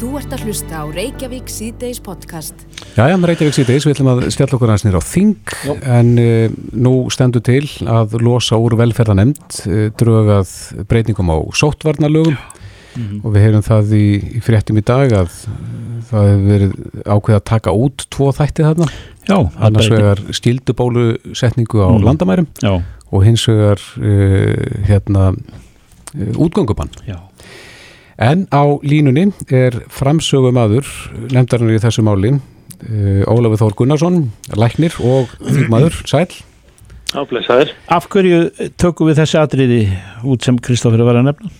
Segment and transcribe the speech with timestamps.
[0.00, 2.62] Þú ert að hlusta á Reykjavík síðdeis podcast.
[2.96, 5.74] Já, já, Reykjavík síðdeis, við ætlum að stjalla okkur aðeins nýra á þing, Jó.
[5.92, 10.54] en uh, nú stendur til að losa úr velferðanemnd, uh, drögað
[10.88, 13.20] breytingum á sóttvarnalögum mm -hmm.
[13.20, 14.08] og við heyrum það í,
[14.40, 15.30] í fréttum í dag að
[16.08, 16.72] það hefur verið
[17.04, 18.86] ákveð að taka út tvo þætti þarna.
[19.28, 19.38] Já.
[19.60, 22.04] Annars vegar skildubólusetningu á mm.
[22.08, 22.80] landamærum já.
[23.12, 25.34] og hins vegar uh, hérna
[26.16, 26.88] útgöngubann.
[27.04, 27.20] Já.
[28.20, 30.84] En á línunni er framsögum aður,
[31.32, 34.18] nefndarinn í þessu máli, uh, Ólafur Þór Gunnarsson,
[34.60, 36.28] læknir og þingmaður, sæl.
[37.16, 37.72] Áblæsaður.
[37.88, 38.42] Af hverju
[38.76, 39.80] tökum við þessi atriði
[40.28, 41.54] út sem Kristófur var að nefna?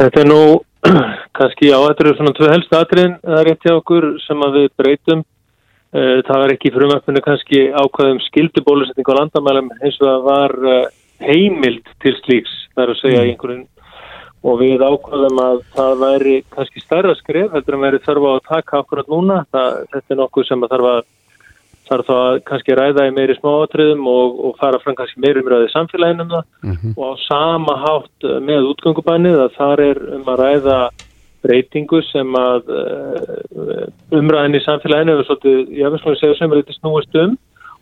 [0.00, 0.40] Þetta er nú,
[1.38, 4.60] kannski á, þetta eru svona tvö helstu atriðin, það er rétt hjá okkur sem að
[4.62, 5.24] við breytum.
[5.92, 10.84] Uh, það var ekki frumöfninu kannski ákvaðum skildibólusetning á landamælum eins og það var uh,
[11.28, 13.66] heimild til slíks, það er að segja mm.
[14.46, 18.82] Og við ákvæðum að það væri kannski stærra skref heldur en verið þarf að taka
[18.82, 19.38] akkurat núna.
[19.54, 21.00] Það, þetta er nokkuð sem að þarf að
[21.88, 26.26] þarf að kannski ræða í meiri smáatriðum og, og fara fram kannski meiri umræði samfélaginu
[26.26, 26.46] um það.
[26.62, 26.94] Mm -hmm.
[26.96, 30.78] og á sama hátt með útgöngubænið að þar er um að ræða
[31.42, 36.60] breytingu sem að uh, umræðin í samfélaginu er svolítið, ég svona að segja sem er
[36.60, 37.38] eitthvað snúist um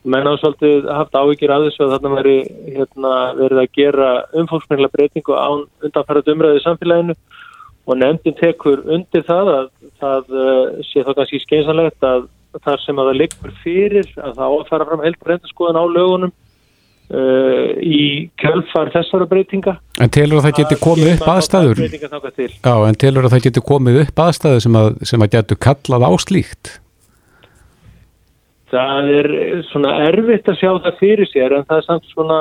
[0.06, 2.36] menn á svolítið haft áhyggjur að þessu að þarna veri
[2.76, 4.10] hérna, verið að gera
[4.42, 7.16] umfólksmengla breytingu án undanfærað umræðið í samfélaginu
[7.86, 9.68] og nefndin tekur undir það að
[10.00, 12.26] það uh, sé þá kannski skeinsanlegt að
[12.64, 17.68] það sem að það liggur fyrir að það áfæra fram heldur reyndaskoðan á lögunum uh,
[17.82, 18.00] í
[18.40, 19.76] kjölfar þessara breytinga.
[20.00, 21.84] En telur að það geti komið upp aðstæður?
[21.84, 26.10] Já, en telur að það geti komið upp aðstæður sem að, sem að getur kallað
[26.10, 26.76] áslíkt?
[28.70, 29.30] Það er
[29.70, 32.38] svona erfitt að sjá það fyrir sér en það er samt svona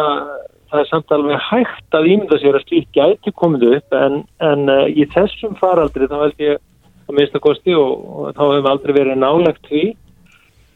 [0.75, 4.71] það er samt alveg hægt að ímynda sér að slík gæti komið upp en, en
[4.71, 6.57] uh, í þessum faraldri þá held ég
[7.05, 9.85] að mista kosti og, og þá hefum aldrei verið nálagt því.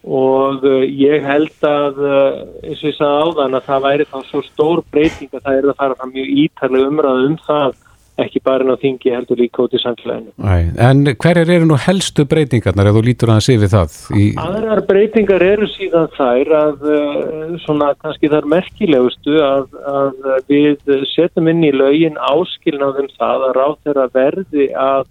[0.08, 4.18] Og uh, ég held að uh, eins og ég sagði áðan að það væri þá
[4.30, 7.80] svo stór breyting að það er að fara fram mjög ítarlega umræðu um það
[8.24, 10.32] ekki bara en á þingi heldur líka út í samfélaginu.
[10.40, 10.56] Æ,
[10.90, 13.98] en hverjar eru nú helstu breytingarnar ef þú lítur að sé við það?
[14.16, 14.26] Í...
[14.44, 21.52] Aðrar breytingar eru síðan þær að eh, svona kannski þar merkilegustu að, að við setjum
[21.54, 25.08] inn í laugin áskilnaðum það að ráð þeirra verði að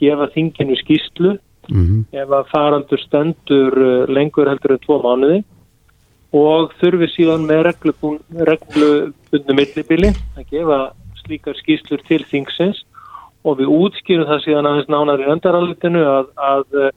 [0.00, 1.36] gefa þinginu skýslu
[1.70, 2.04] mm -hmm.
[2.22, 5.42] ef að farandur stendur eh, lengur heldur en tvo mánuði
[6.36, 7.72] og þurfi síðan með
[8.46, 10.80] reglubundu millibili að gefa
[11.24, 12.84] slíkar skýslur til þingsins
[13.44, 16.90] og við útskýrum það síðan aðeins nánar í öndaralitinu að, að uh,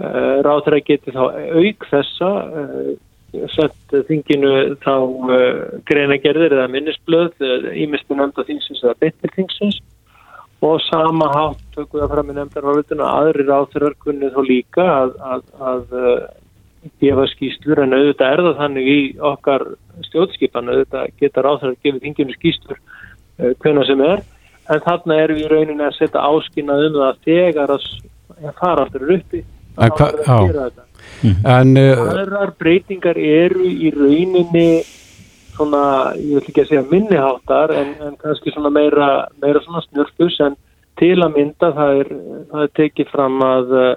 [0.00, 2.30] eh, ráðræði geti þá auk þessa
[2.62, 2.94] uh,
[3.52, 7.44] sett þinginu þá uh, greinagerðir eða minnisblöð
[7.76, 9.82] ímistum nefnda þingsins eða betur þingsins
[10.64, 14.86] og sama hátt tökum við að fram í nefndaralitinu að aðri ráðræðar kunni þá líka
[14.88, 15.96] að, að, að
[17.02, 19.66] gefa skýslur en auðvitað er það þannig í okkar
[20.08, 22.95] stjórnskipan auðvitað geta ráðræðar gefið þinginu skýslur Eh,
[23.36, 24.24] hvena sem er.
[24.66, 27.86] En þarna erum við í rauninni að setja áskynna um það þegar að
[28.58, 29.44] faraldur eru uppi
[29.76, 30.84] að gera þetta.
[31.22, 31.36] Mm.
[31.48, 34.68] en aðrar breytingar eru í rauninni
[35.56, 39.08] svona, ég vil ekki að segja minniháttar en, en kannski svona meira,
[39.42, 40.56] meira svona snurfus en
[41.00, 42.12] til að mynda það er,
[42.50, 43.88] það er tekið fram að e,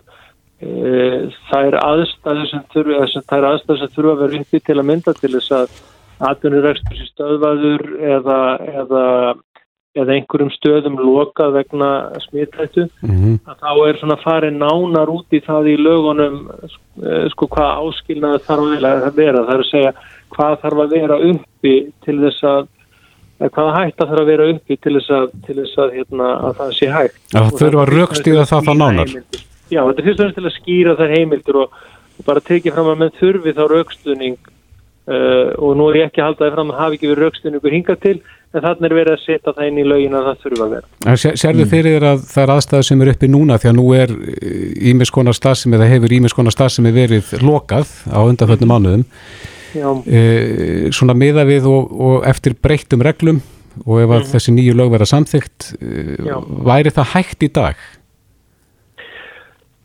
[1.50, 5.80] það er aðstæður sem þurfa að vera uppi til að mynda til þess að
[6.20, 7.86] atvinnurekstur stöðvaður
[8.16, 8.40] eða,
[8.82, 9.04] eða,
[9.96, 11.92] eða einhverjum stöðum lokað vegna
[12.28, 13.38] smittættu mm -hmm.
[13.48, 16.42] að þá er svona farið nánar út í það í lögunum
[17.04, 19.94] eh, sko hvað áskilnaði þarf að vera það er að segja
[20.36, 21.76] hvað þarf að vera uppi
[22.06, 22.68] til þess að
[23.48, 26.58] hvaða hægt að þarf að vera uppi til þess að, til þess að, hérna, að
[26.60, 29.46] það sé hægt Það þurfa að raukstýða það þá nánar heimildir.
[29.70, 31.76] Já, þetta er fyrst og fremst til að skýra þær heimildir og,
[32.20, 34.50] og bara tekið fram að menn þurfi þá raukstuðning
[35.10, 37.58] Uh, og nú er ég ekki að halda það fram að hafi ekki verið raukstunni
[37.58, 38.12] ykkur hingað til
[38.54, 41.16] en þannig er verið að setja það inn í laugin að það þurfa að vera
[41.18, 41.72] Serðu mm.
[41.72, 44.14] fyrir að það er aðstæða sem er uppi núna því að nú er
[44.92, 46.14] ímiskonar stað sem eða hefur
[46.76, 49.08] sem er verið lokað á undanföldnum mánuðum
[49.82, 53.42] uh, svona miða við og, og eftir breyttum reglum
[53.86, 54.30] og ef að mm.
[54.36, 56.38] þessi nýju lög vera samþygt uh,
[56.70, 57.90] væri það hægt í dag?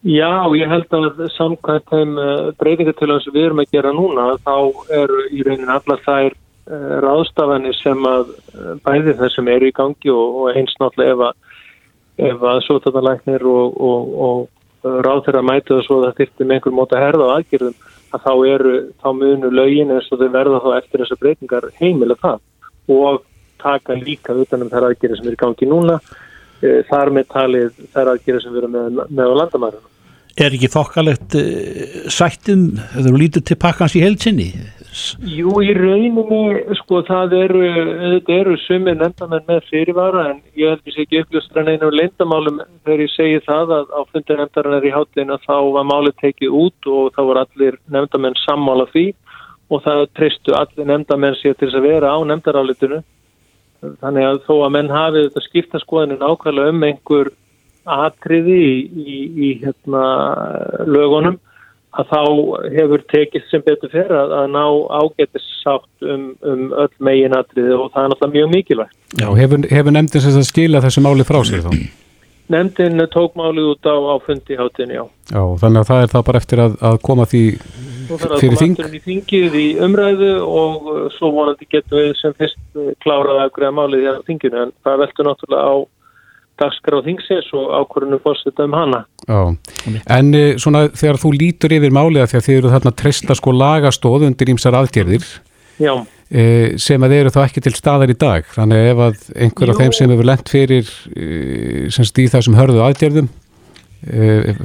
[0.04, 4.56] Já, ég held að samkvæmt þeim eh, breytingatöluðum sem við erum að gera núna þá
[4.92, 10.12] eru í raunin allar þær uh, ráðstafanir sem að uh, bæði þessum eru í gangi
[10.12, 11.30] og, og eins náttúrulega
[12.20, 16.76] ef að, sótatalæknir og, og, og ráð þeirra mætu og svo það þyrfti með einhver
[16.76, 17.80] móta herða á aðgjörðum
[18.14, 22.20] að þá eru, þá munu lögin eins og þau verða þá eftir þessar breytingar heimilega
[22.26, 23.24] það og
[23.64, 25.98] taka líka utanum þær aðgjörði sem eru í gangi núna
[26.92, 29.90] þar með talið þær aðgerið sem við erum með, með á landamærunum.
[30.34, 31.36] Er ekki þokkalegt
[32.10, 34.48] sættum, þegar þú lítur til pakkans í heilsinni?
[35.26, 37.62] Jú, í rauninni, sko, það eru,
[38.00, 42.60] þetta eru sumir nefndamenn með fyrirvara en ég held ég ekki uppljóstra neina um leindamálum
[42.86, 46.90] þegar ég segi það að á fundir nefndarinnar í hátleina þá var málið tekið út
[46.90, 49.06] og þá voru allir nefndamenn sammála því
[49.70, 53.00] og það treystu allir nefndamenn sér til þess að vera á nefndarálitinu.
[54.02, 57.34] Þannig að þó að menn hafi þetta skipta skoðinu nákvæmlega um einhver
[57.84, 60.04] atriði í, í, í hérna,
[60.88, 61.40] lögunum
[61.94, 62.22] að þá
[62.74, 64.64] hefur tekið sem betur fyrir að, að ná
[64.98, 68.96] ágættis sátt um, um öll meginatriði og það er náttúrulega mjög mikilvægt.
[69.20, 71.70] Já, hefur, hefur nefndin sem það skila þessu máli frá sér þá?
[72.52, 75.04] Nefndin tók málið út á, á fundi hátinni, já.
[75.30, 78.04] Já, þannig að það er það bara eftir að, að koma því fyrir þing?
[78.04, 82.10] Þú þarf að koma aftur í þingið í umræðu og uh, svo vonandi getum við
[82.20, 85.74] sem fyrst uh, klárað að greiða málið í þinginu en það veldur náttúrulega á
[86.60, 89.04] dagskrá þingsins og ákvörðinu fórstita um hana.
[89.26, 89.40] Já,
[90.16, 94.28] en eh, svona þegar þú lítur yfir máliða þegar þið eru þarna treysta sko lagastóð
[94.28, 95.26] undir ímsar aðgerðir
[95.80, 96.44] e,
[96.80, 99.82] sem að þeir eru þá ekki til staðar í dag, þannig ef að einhver af
[99.82, 101.28] þeim sem hefur lendt fyrir e,
[101.94, 103.32] semst í þessum hörðu aðgerðum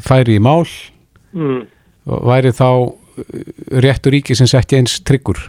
[0.04, 0.68] færi í mál
[1.32, 1.62] mm.
[2.28, 2.92] væri þá
[3.80, 5.40] réttur ríki sem sett í eins tryggur?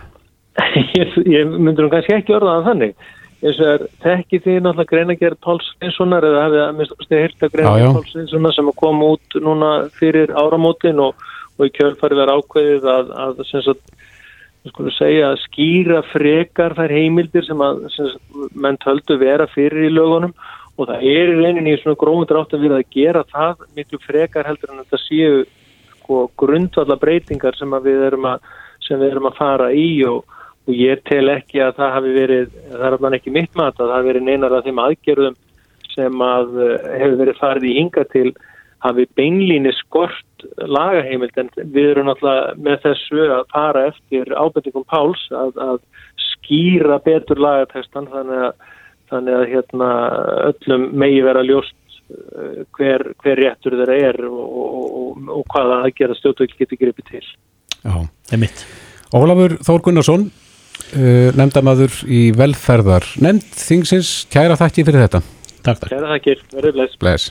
[1.00, 2.94] Ég, ég myndur um kannski ekki orðaða þannig
[3.40, 7.96] eins og tekki því náttúrulega greinagerð Páls Sveinssonar eða hafið að minnst að hérta greinagerð
[7.96, 11.24] Páls Sveinssonar sem kom út núna fyrir áramótin og,
[11.56, 17.86] og í kjölfari verið ákveðið að, að, að segja, skýra frekar þær heimildir sem að
[17.94, 18.10] sem
[18.52, 20.34] menn töldu vera fyrir í lögunum
[20.76, 24.00] og það er í reyninni í svona gróðum drátt að við að gera það miklu
[24.04, 25.40] frekar heldur en þetta séu
[25.98, 28.44] sko, grundvalla breytingar sem við erum að,
[28.84, 30.36] sem við erum að fara í og
[30.68, 33.86] og ég tel ekki að það hafi verið, það er alveg ekki mitt mat að
[33.86, 35.38] það hafi verið neinar af þeim aðgerðum
[35.94, 38.28] sem að eh, hefur verið farið í hinga til
[38.80, 45.26] hafi beinlíni skort lagaheimild en við erum náttúrulega með þessu að fara eftir ábendingum Páls
[45.36, 45.80] að, að
[46.30, 48.70] skýra betur lagatextan þannig að,
[49.12, 49.90] þannig að hérna,
[50.48, 55.82] öllum megi vera ljóst eh, hver, hver réttur þeirra er og, og, og, og hvaða
[55.86, 57.26] aðgerða stjórnvöld getur gripið til.
[57.80, 58.64] Já, það er mitt.
[59.16, 60.30] Ólafur Þór Gunnarsson
[60.94, 65.22] uh, nefndamaður í velferðar nefnd þingsins, kæra þakki fyrir þetta
[65.60, 66.98] Takk, takk Kæra þakkir, verður bless.
[67.00, 67.30] bless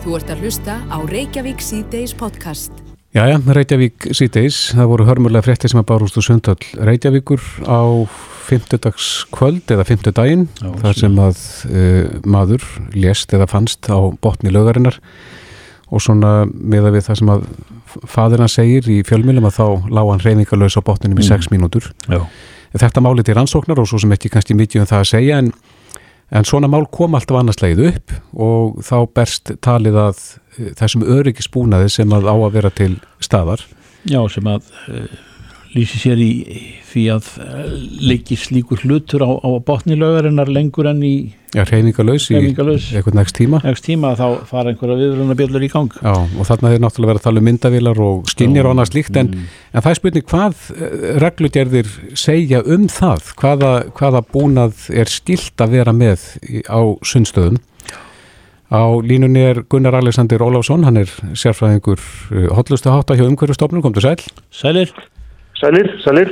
[0.00, 2.72] Þú ert að hlusta á Reykjavík C-Days podcast
[3.16, 8.06] Jæja, Reykjavík síðdeis, það voru hörmulega frétti sem að bárust úr sundall Reykjavíkur á
[8.46, 10.46] fymtudags kvöld eða fymtudaginn,
[10.82, 15.00] þar sem að uh, maður lést eða fannst á botni lögarinnar
[15.90, 17.44] og svona meða við það sem að
[18.06, 21.54] fadirna segir í fjölmjölum að þá lág hann reyningalös á botninum í 6 mm.
[21.56, 21.90] mínútur.
[22.06, 22.22] Já.
[22.70, 25.50] Þetta máli til rannsóknar og svo sem ekki kannski mikið um það að segja en,
[26.30, 28.14] en svona mál kom alltaf annars leið upp
[28.46, 30.22] og þá berst talið að
[30.58, 33.64] eh, þessum öryggisbúnaði sem að á að vera til staðar.
[34.08, 35.10] Já, sem að uh,
[35.74, 36.30] lýsi sér í
[36.90, 37.74] því að eh,
[38.10, 41.14] leiki slíkur hlutur á, á botnilögarinnar lengur enn í
[41.50, 43.58] Já, reyningalös í eitthvað nægst tíma.
[43.66, 45.96] Nægst tíma þá fara einhverja viðrunabjörlur í gang.
[45.98, 49.18] Já, og þarna er náttúrulega verið að tala um myndavilar og skinnir og annað slíkt
[49.18, 49.48] en, mm.
[49.74, 51.92] en það er spurning hvað eh, reglugerðir
[52.22, 53.34] segja um það?
[53.42, 56.26] Hvaða, hvaða búnað er stilt að vera með
[56.70, 57.58] á sundstöðum?
[58.70, 61.98] Á línunni er Gunnar Alexander Óláfsson, hann er sérfræðingur
[62.30, 64.20] eh, hotlustu hátta hjá umhverjastofnun, kom til sæl.
[64.54, 64.94] Sælir
[65.60, 66.30] Sælir, sælir.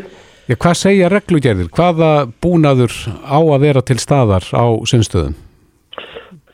[0.48, 1.68] Já, hvað segja reglugerðir?
[1.76, 5.34] Hvaða búnaður á að vera til staðar á sinnstöðum?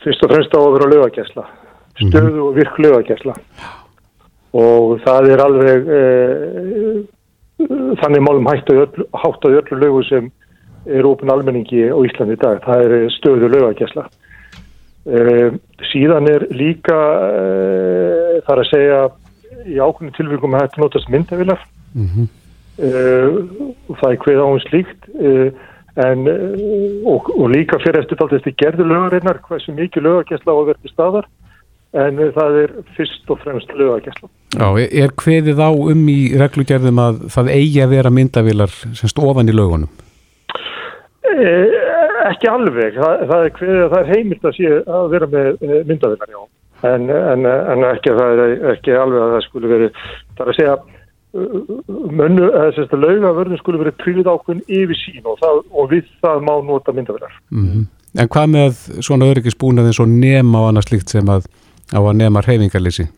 [0.02, 1.44] Fyrst og fremst á að vera lögagjæsla.
[1.44, 2.08] Mhm.
[2.08, 2.46] Stöðu mm -hmm.
[2.48, 3.34] og virk lögagjæsla.
[4.54, 6.02] Og það er alveg e,
[8.02, 10.30] þannig málum hægt á öllu lögu sem
[10.86, 12.60] er ofin almenningi á Íslandi í dag.
[12.66, 14.08] Það er stöðu lögagjæsla.
[15.06, 15.50] E,
[15.92, 16.98] síðan er líka
[17.30, 19.10] e, þar að segja
[19.66, 21.60] í ákveðinu tilvíkum að þetta notast myndavilar.
[21.94, 22.02] Mhm.
[22.02, 22.28] Mm
[22.78, 25.48] það er hveð á hún slíkt uh,
[26.04, 30.56] en, uh, og, og líka fyrir eftir talt eftir gerðu lögarinnar hversu mikið lögagesla á
[30.58, 31.28] að verði staðar
[31.94, 37.22] en það er fyrst og fremst lögagesla Já, er hveðið á um í reglugerðum að
[37.36, 39.92] það eigi að vera myndavilar semst ofan í lögunum?
[42.24, 42.94] Ekki alveg.
[42.96, 46.42] Það, það er að það er heimilt að, sé, að vera með myndavilar, já.
[46.84, 48.42] En, en, en ekki, er,
[48.74, 49.98] ekki alveg að það skulle verið,
[50.36, 50.76] það er að segja
[51.34, 56.46] mönnu, þess að laugavörðin skulle verið trílið ákveðin yfir sín og, það, og við það
[56.46, 57.36] má nota myndaverðar.
[57.50, 57.84] Mm -hmm.
[58.14, 61.48] En hvað með svona öryggisbúnað eins og nema og annað slíkt sem að
[61.90, 63.08] á að nema reyfingarleysi?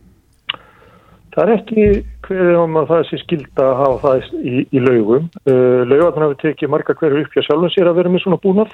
[1.34, 1.82] Það er ekki
[2.26, 5.28] hverðið um að það sé skilda að hafa það í, í laugum.
[5.44, 8.72] Uh, Laugarnar hafi tekið marga hverju uppjá sjálfum sér að vera með svona búnað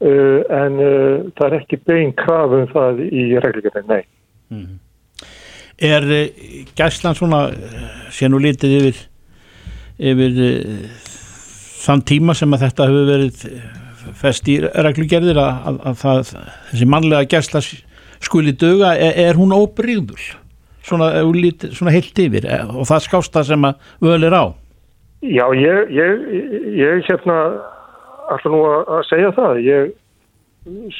[0.00, 4.02] uh, en uh, það er ekki bein krafum það í reglugjörðin, nei.
[4.48, 4.72] Mm.
[5.82, 6.44] Er uh,
[6.78, 7.46] gæslan svona,
[8.14, 9.00] sé nú lítið yfir,
[10.12, 10.38] yfir
[11.84, 13.42] þann tíma sem að þetta hefur verið
[14.20, 16.32] fest í reglugjörðir að, að, að það,
[16.70, 17.62] þessi mannlega gæsla
[18.24, 20.32] skuli döga, er, er hún óbríður?
[20.84, 21.08] Svona,
[21.72, 24.44] svona heilt yfir og það skást það sem að völ er á?
[25.24, 26.24] Já, ég, ég,
[26.76, 27.36] ég hérna
[28.28, 29.60] alltaf nú að segja það.
[29.64, 29.94] Ég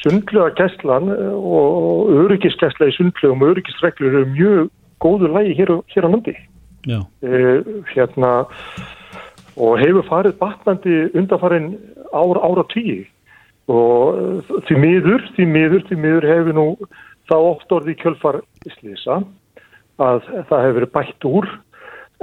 [0.01, 4.69] sundlega gæslan og öryggisgæsla í sundlegum og öryggisreglur eru mjög
[5.01, 6.35] góður lægi hér, hér á nandi.
[6.85, 6.99] Já.
[7.25, 8.45] E, hérna
[9.57, 11.75] og hefur farið batnandi undanfarin
[12.13, 13.05] ára, ára tíu
[13.71, 16.67] og því miður, því miður, því miður hefur nú
[17.25, 18.41] þá oft orðið kjölfar
[18.77, 19.23] slisa
[19.97, 21.49] að það hefur verið bætt úr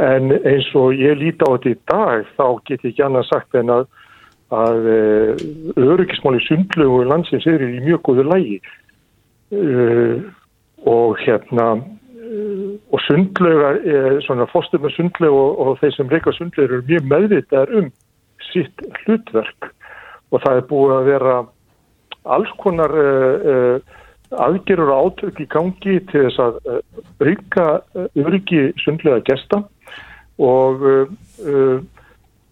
[0.03, 3.59] en eins og ég líti á þetta í dag þá get ég ekki annað sagt
[3.59, 3.89] en að
[4.52, 5.42] að eh,
[5.80, 8.59] öryggismáli sundlegu landsins eru í mjög góðu lægi
[9.56, 10.21] uh,
[10.88, 13.80] og hérna uh, og sundlegar,
[14.26, 17.88] svona fórstum með sundlegu og, og þeir sem reyka sundlegur eru mjög meðvitaðar um
[18.50, 19.71] sitt hlutverk.
[20.32, 21.35] Og það er búið að vera
[22.37, 23.97] alls konar uh,
[24.42, 26.61] aðgerur og átök í gangi til þess að
[27.21, 27.66] reyka
[28.16, 29.61] öryggi sundlega gesta.
[30.40, 30.80] Og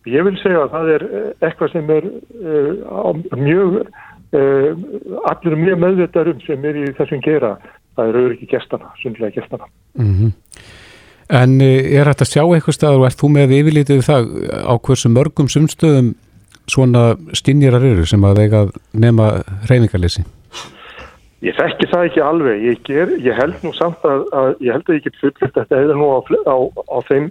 [0.08, 3.74] Ég vil segja að það er eh, eitthvað sem er uh, mjög,
[4.32, 4.70] uh,
[5.28, 7.56] allir mjög meðvitað um sem er í þessum gera.
[7.98, 9.68] Það eru ekki gestana, sundlega gestana.
[9.98, 10.32] Mm -hmm.
[11.30, 14.24] En er þetta að sjá eitthvað staður og ert þú með yfirlítið það
[14.66, 16.14] á hversu mörgum sumstöðum
[16.70, 20.24] svona stinnirar eru sem að eiga nema reyningarleysi?
[21.40, 22.64] Ég þekki það ekki alveg.
[22.68, 25.62] Ég, ger, ég held nú samt að, að ég held að ég get fullist að
[25.62, 27.30] þetta eða nú á, á, á þeim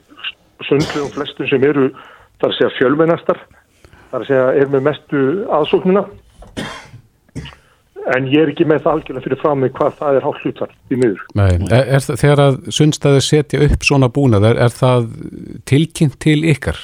[0.65, 1.91] sundlegum flestum sem eru
[2.39, 3.43] þar að segja fjölmennastar
[4.09, 5.23] þar að segja er með mestu
[5.59, 6.05] aðsóknina
[8.15, 10.71] en ég er ekki með það algjörlega fyrir fram með hvað það er hálf hlutar
[10.89, 11.25] í miður.
[11.37, 15.09] Nei, er, er, þegar að sunnstæði setja upp svona búnað, er, er það
[15.69, 16.79] tilkynnt til ykkar?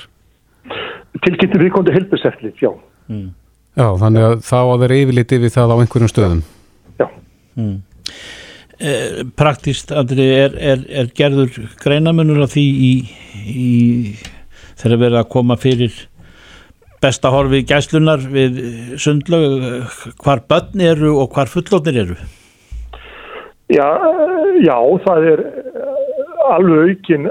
[1.26, 2.72] Tilkynnt til viðkondi helbuseflið, já.
[3.10, 3.30] Mm.
[3.76, 6.44] Já, þannig að þá að vera yfirliti við það á einhverjum stöðum.
[7.00, 7.08] Já.
[7.60, 7.76] Mm.
[8.76, 12.94] Eh, praktist, Andri, er gerður greinamunur af því í,
[13.50, 13.70] í
[14.80, 15.96] þegar verið að koma fyrir
[17.04, 18.62] besta horfi gæslunar við
[19.02, 19.66] sundlög
[20.24, 22.18] hvar börn eru og hvar fullóttir eru?
[23.72, 23.90] Já,
[24.62, 25.44] já, það er
[26.54, 27.30] alveg aukinn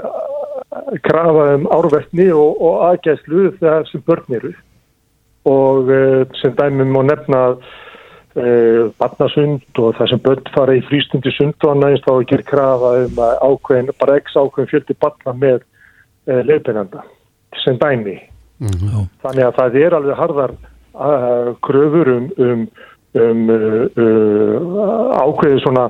[1.05, 4.53] krafa um árvertni og, og aðgæslu þegar sem börn eru.
[5.45, 7.41] Og eh, sem dæmum má nefna
[8.35, 12.47] uh, barnasund og það sem börn fara í frístundi sund og annað þá er ekki
[12.49, 17.05] krafa um ákveðin, bara x ákveðin fjöldi barna með uh, leifbeinanda
[17.63, 18.17] sem dæmi.
[18.57, 19.07] Mm -hmm.
[19.23, 20.51] þannig að það er alveg harðar
[20.95, 22.67] uh, kröfur um, um,
[23.19, 25.89] um uh, uh, ákveði svona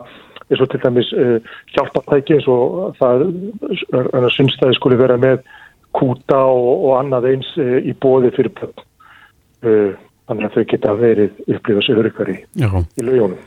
[0.50, 1.38] eins og til dæmis uh,
[1.76, 5.46] hjálpatæki eins og það synnstæði skuli vera með
[5.94, 9.94] kúta og, og annað eins uh, í bóði fyrir uh,
[10.26, 13.38] þannig að þau geta verið upplifað sig öryggar í, í lögjónum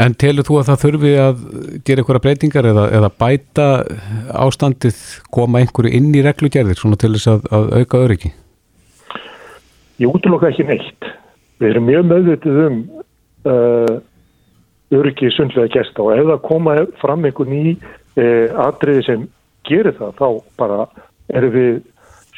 [0.00, 1.40] En telur þú að það þurfi að
[1.84, 3.66] gera einhverja breytingar eða, eða bæta
[4.46, 5.00] ástandið,
[5.34, 8.30] koma einhverju inn í reglugerðir svona til þess að, að auka öryggi?
[10.00, 11.10] Ég útlokka ekki neitt.
[11.60, 12.78] Við erum mjög meðvitið um
[13.50, 13.98] uh,
[14.96, 19.28] öryggi sundlega gæsta og ef það koma fram einhver ný uh, atriði sem
[19.68, 20.28] gerir það, þá
[20.60, 20.86] bara
[21.36, 21.72] erum við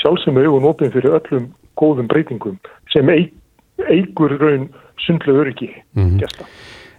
[0.02, 2.58] sjálfsögum augun opinn fyrir öllum góðum breytingum
[2.92, 4.68] sem eigur raun
[5.00, 6.18] sundlega öryggi mm -hmm.
[6.20, 6.44] gæsta.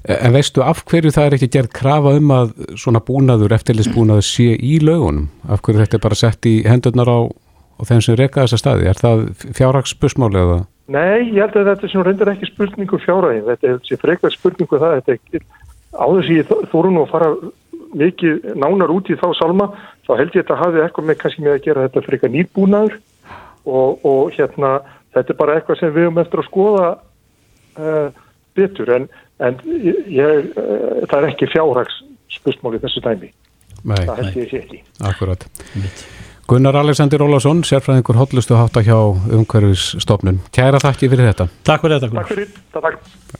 [0.03, 4.49] En veistu af hverju það er ekki gerð krafa um að svona búnaður, eftirlisbúnaður sé
[4.59, 5.29] í lögunum?
[5.47, 7.19] Af hverju þetta er bara sett í hendurnar á,
[7.79, 8.89] á þeim sem reyka þessa staði?
[8.91, 10.59] Er það fjárhagsspörsmáli eða?
[10.91, 13.45] Nei, ég held að þetta sem reyndir ekki spurningu fjárhagin.
[13.47, 14.97] Þetta er frekar spurningu það.
[15.07, 15.45] Þetta er
[15.95, 17.31] áður sem ég þóru nú að fara
[17.93, 19.69] mikið nánar út í þá salma,
[20.07, 22.95] þá held ég að þetta hafi eitthvað með kannski með að gera þetta frekar nýrbúnaður
[23.69, 24.71] og, og hérna
[25.13, 26.87] þetta er bara eitthvað sem við höfum eftir að skoða
[27.77, 28.07] uh,
[28.57, 29.07] betur en
[29.39, 32.01] en ég, eh, það er ekki fjárhags
[32.33, 33.31] spustmáli þessu dæmi.
[33.83, 34.83] Nei, það held ég ekki.
[35.03, 35.47] Akkurat
[36.47, 38.97] Gunnar Alexander Ólásson, sérfræðingur hotlustu hátta hjá
[39.31, 40.41] umhverfisstofnun.
[40.51, 41.47] Kæra þakki fyrir þetta.
[41.63, 43.31] Takk fyrir þetta Takk fyrir, takk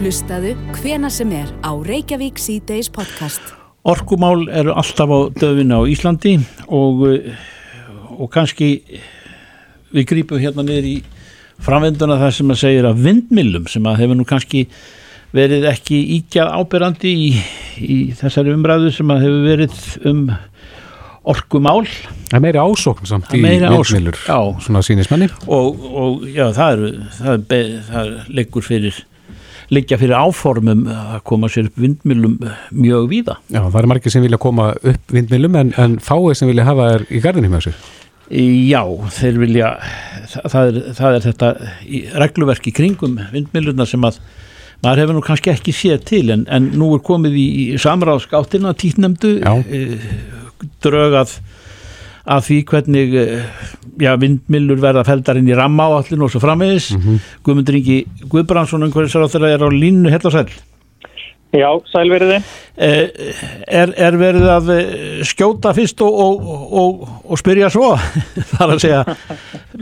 [0.00, 3.42] Hlustaðu hvena sem er á Reykjavík C-Days podcast.
[3.84, 7.02] Orkumál eru alltaf á döfina á Íslandi og,
[8.16, 8.70] og kannski
[9.90, 10.94] við grípum hérna niður í
[11.64, 14.64] framvenduna það sem að segja að vindmillum sem að hefur nú kannski
[15.36, 17.28] verið ekki ígjað ábyrrandi í,
[17.86, 20.24] í þessari umræðu sem að hefur verið um
[21.30, 21.84] orkumál
[22.30, 24.18] Það er meiri ásókn samt í vindmilur
[24.64, 29.00] svona sínismenni og, og já, það er það, er, það liggur fyrir
[29.70, 32.36] liggja fyrir áformum að koma sér upp vindmilum
[32.74, 33.36] mjög víða.
[33.52, 36.88] Já, það er margir sem vilja koma upp vindmilum en, en fáið sem vilja hafa
[36.90, 37.99] þær í gardinni með þessu.
[38.30, 39.70] Já, þeir vilja
[40.30, 41.48] það er, það er þetta
[42.22, 44.20] regluverk í kringum vindmiluna sem að
[44.84, 49.34] maður hefur nú kannski ekki séð til en, en nú er komið í samráðskáttina títnemdu
[49.42, 50.06] eh,
[50.84, 51.40] drögað
[52.30, 53.60] að því hvernig eh,
[54.00, 56.92] já, vindmilur verða feldarinn í ramma á allin og svo framvegis.
[56.94, 57.30] Mm -hmm.
[57.44, 60.46] Guðmundur Ingi Guðbrandsson umhverfisar á þeirra er á línu hella sæl
[61.50, 62.36] Já, sælveriði
[62.78, 63.32] eh,
[63.66, 67.88] er, er verið að eh, skjóta fyrst og, og, og, og spyrja svo?
[68.52, 69.00] Þar að segja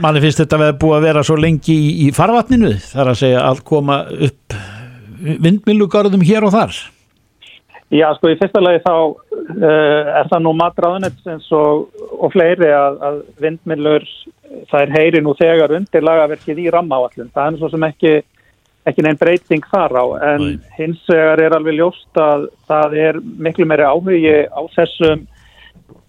[0.00, 2.72] manni finnst þetta að búið að vera svo lengi í, í farvatninu.
[2.88, 4.56] Þar að segja að koma upp
[5.18, 6.78] vindmilugarðum hér og þar.
[7.88, 11.86] Já, sko, í fyrsta lagi þá uh, er það nú matráðunetsins og,
[12.18, 14.04] og fleiri að, að vindmilur,
[14.68, 17.30] það er heyri nú þegar undir lagaverkið í rammáallun.
[17.32, 18.12] Það er svo sem ekki,
[18.90, 20.04] ekki neinn breyting þar á,
[20.34, 20.60] en Æ.
[20.78, 25.24] hins vegar er alveg ljóst að það er miklu meiri áhugi á þessum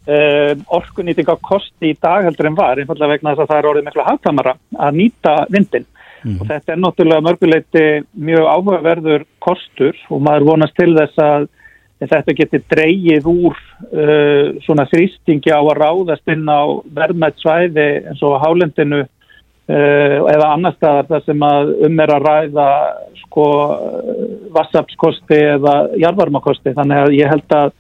[0.10, 3.70] uh, orkunýting á kosti í dag heldur en var, einfallega vegna þess að það er
[3.72, 4.56] orðið miklu hafðamara
[4.88, 5.88] að nýta vindin.
[6.20, 6.36] Mm.
[6.42, 7.86] Og þetta er náttúrulega mörguleiti
[8.28, 11.48] mjög áhugaverður kostur og maður vonast til þess að
[12.00, 16.64] þetta getur dreyið úr uh, svona þrýstingi á að ráðast inn á
[16.96, 19.06] verðmætt svæði eins og hálendinu
[19.70, 22.70] eða annar staðar þar sem að um er að ræða
[23.20, 23.46] sko
[24.56, 27.76] vassapskosti eða jarvarmakosti þannig að ég held að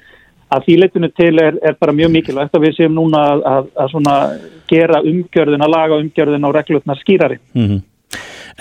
[0.49, 3.91] að þýleitinu til er, er bara mjög mikilvægt að við séum núna að, að, að
[3.93, 4.15] svona
[4.69, 7.39] gera umgjörðin, að laga umgjörðin á reglutnar skýrari.
[7.53, 7.81] Mm -hmm.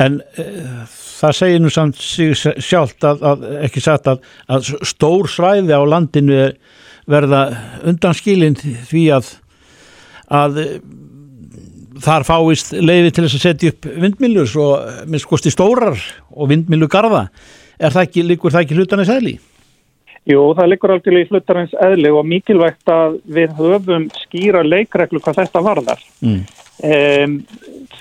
[0.04, 0.82] En uh,
[1.20, 6.52] það segir nú samt sjálft að, að ekki sagt að, að stór svæði á landinu
[7.08, 7.42] verða
[7.88, 9.32] undanskilin því að
[10.28, 10.58] að
[12.04, 14.66] þar fáist leiði til þess að setja upp vindmilur svo
[15.06, 15.98] minn skosti stórar
[16.30, 17.28] og vindmilugarða
[17.78, 19.38] er það ekki, líkur það ekki hlutarnins eðli?
[20.28, 25.42] Jú, það líkur algjörlega í hlutarins eðli og mikilvægt að við höfum skýra leikreglu hvað
[25.44, 26.40] þetta varðar mm.
[26.90, 27.40] um,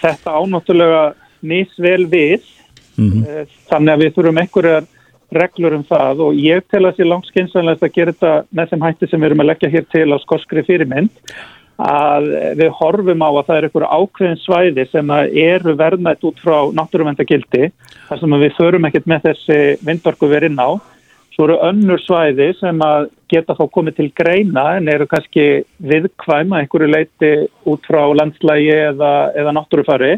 [0.01, 1.03] þetta ánáttúrulega
[1.47, 2.53] misvel við
[2.97, 3.47] Mm -hmm.
[3.69, 4.83] Þannig að við þurfum einhverjar
[5.37, 8.85] reglur um það og ég tel að sé langt skynsanlega að gera þetta með þeim
[8.85, 11.11] hætti sem við erum að leggja hér til á skoskri fyrirmynd
[11.77, 16.57] að við horfum á að það er einhverju ákveðin svæði sem eru verðmætt út frá
[16.73, 17.69] náttúruvendagildi
[18.07, 20.69] þar sem við förum ekkert með þessi vindorku verið inn á.
[21.35, 25.45] Svo eru önnur svæði sem að geta þá komið til greina en eru kannski
[25.85, 27.31] viðkvæma einhverju leiti
[27.69, 30.15] út frá landslægi eða, eða náttúrufari.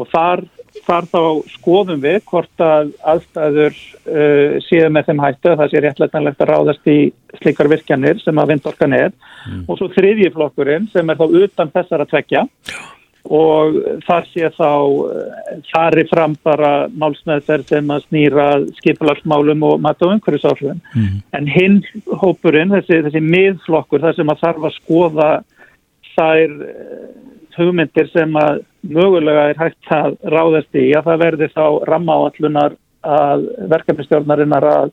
[0.00, 0.46] Og þar
[0.82, 1.20] þar þá
[1.54, 6.50] skoðum við hvort að aðstæður uh, séu með þeim hættu að það sé réttlætanlegt að
[6.50, 6.98] ráðast í
[7.40, 9.62] slikar virkjanir sem að vindorkan er mm.
[9.68, 12.44] og svo þriðji flokkurinn sem er þá utan þessar að tvekja
[13.24, 14.70] og það sé þá
[15.70, 18.48] þarri uh, fram bara málsmeðferð sem að snýra
[18.82, 20.82] skipularsmálum og matta og umhverjusáflugum.
[20.92, 21.22] Mm.
[21.38, 21.78] En hinn
[22.20, 25.30] hópurinn, þessi, þessi miðflokkur, það sem að þarf að skoða
[26.12, 26.54] þær
[27.56, 33.48] hugmyndir sem að mögulega er hægt að ráðast í að það verði þá rammaáallunar að
[33.72, 34.92] verkefnistjórnarinnar að,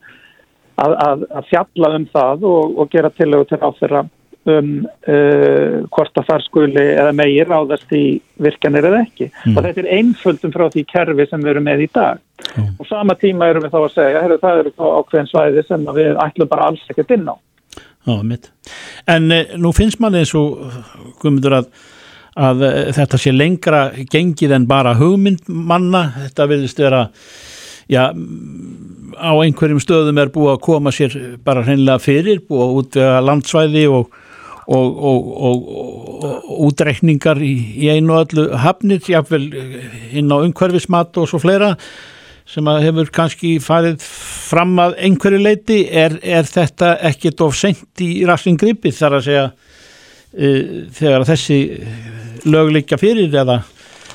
[0.83, 4.03] að, að, að fjalla um það og, og gera tilögu til áfyrra
[4.49, 4.69] um
[5.05, 8.05] uh, hvort að þar skuli eða meir ráðast í
[8.41, 9.27] virkanir eða ekki.
[9.45, 9.53] Mm.
[9.53, 12.21] Og þetta er einföldum frá því kerfi sem við erum með í dag.
[12.55, 12.71] Mm.
[12.81, 16.21] Og sama tíma erum við þá að segja, heru, það eru ákveðin svæði sem við
[16.25, 17.35] ætlum bara alls ekkert inn á.
[18.01, 18.49] Já, mitt.
[19.09, 20.57] En eh, nú finnst manni eins og,
[21.21, 21.69] guðmundur að
[22.39, 27.05] að eh, þetta sé lengra gengið en bara hugmynd manna, þetta vilist vera
[27.91, 33.25] já, á einhverjum stöðum er búið að koma sér bara hreinlega fyrir, búið að útvega
[33.27, 34.15] landsvæði og,
[34.71, 39.49] og, og, og útreikningar í, í einu og öllu hafnir, jáfnvel
[40.15, 41.75] inn á umhverfismat og svo fleira
[42.51, 48.03] sem að hefur kannski farið fram að einhverju leiti, er, er þetta ekkit of sent
[48.03, 49.45] í rastingripi þar að segja
[50.31, 51.59] þegar þessi
[52.47, 53.61] lögleikja fyrir eða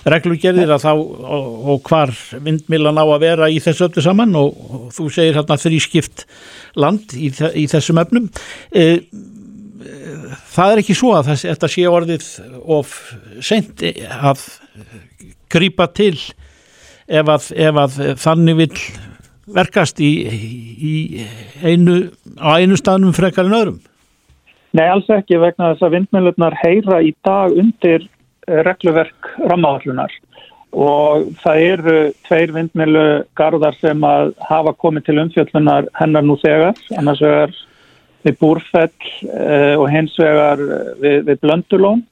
[0.06, 2.12] reglugerðir að þá og, og hvar
[2.44, 6.26] vindmilan á að vera í þessu öllu saman og, og þú segir hérna þrískipt
[6.78, 8.28] land í, í þessum öfnum
[8.70, 8.86] e,
[10.54, 12.28] það er ekki svo að þess, þetta sé orðið
[12.76, 12.94] of
[13.44, 14.46] sent að
[15.52, 16.14] grýpa til
[17.06, 18.72] ef að, ef að þannig vil
[19.56, 20.94] verkast í, í
[21.62, 22.00] einu,
[22.38, 23.82] á einu staðnum frekar en öðrum
[24.76, 28.02] Nei, alls ekki vegna þess að vindmjölunar heyra í dag undir
[28.66, 30.12] regluverk rammavallunar
[30.76, 31.94] og það eru
[32.26, 33.04] tveir vindmilu
[33.38, 36.76] garðar sem að hafa komið til umfjöllunar hennar nú þegar.
[37.00, 37.54] Annars vegar
[38.26, 38.90] við Búrfell
[39.30, 40.60] uh, og hins vegar
[41.00, 42.04] við, við Blöndulón.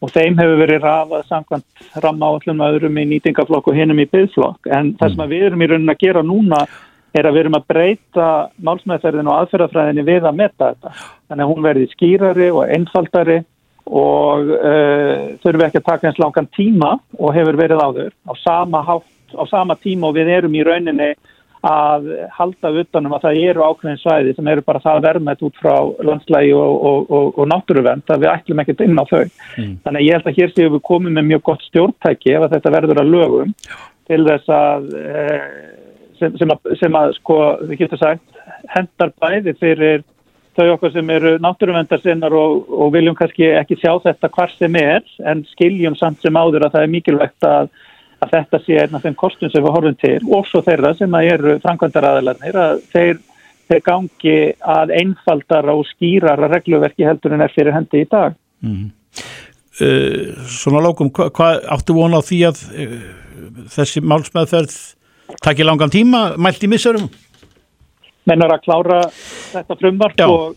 [0.00, 4.70] Og þeim hefur verið rafað samkvæmt ramma áallum öðrum í nýtingaflokk og hinnum í byggflokk
[4.72, 6.78] en það sem við erum í raunin að gera núna er
[7.18, 8.26] að við erum að breyta
[8.66, 10.92] málsmeðferðin og aðferðafræðinni við að metta þetta.
[11.30, 13.40] Þannig að hún verði skýrari og einfaldari
[13.90, 18.32] og uh, þurfum við ekki að taka eins langan tíma og hefur verið áður á
[18.44, 21.12] sama, hátt, á sama tíma og við erum í rauninni
[21.66, 25.74] að halda utanum að það eru ákveðin svæði sem eru bara það verðmætt út frá
[26.08, 29.24] landslægi og, og, og, og náttúruvend að við ætlum ekkert inn á þau.
[29.58, 29.74] Mm.
[29.84, 32.74] Þannig að ég held að hér séum við komið með mjög gott stjórntæki ef þetta
[32.76, 33.52] verður að lögum
[34.10, 34.88] til þess að,
[36.20, 40.06] sem, sem að, sem að sko, við getum sagt, hendar bæði fyrir
[40.58, 45.44] þau okkar sem eru náttúruvendarsinnar og viljum kannski ekki sjá þetta hvar sem er en
[45.54, 47.70] skiljum samt sem áður að það er mikilvægt að
[48.20, 51.14] að þetta sé einn af þeim kostum sem við horfum til og svo þeirra sem
[51.16, 53.20] að eru framkvæmdaraðalarnir að þeir,
[53.70, 54.36] þeir gangi
[54.76, 58.36] að einfaldara og skýrara regluverki heldur en er fyrir hendi í dag.
[58.60, 58.90] Mm.
[59.80, 62.96] Uh, svona lókum, hvað hva, áttu vona á því að uh,
[63.72, 64.76] þessi málsmeðferð
[65.44, 67.08] takki langan tíma, mælt í missurum?
[68.28, 70.28] Mennar að klára þetta frumvart já.
[70.28, 70.56] og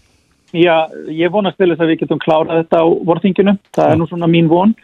[0.53, 0.75] já,
[1.09, 3.93] ég vonast til þess að við getum klárað þetta á vorþinginu, það já.
[3.93, 4.75] er nú svona mín von,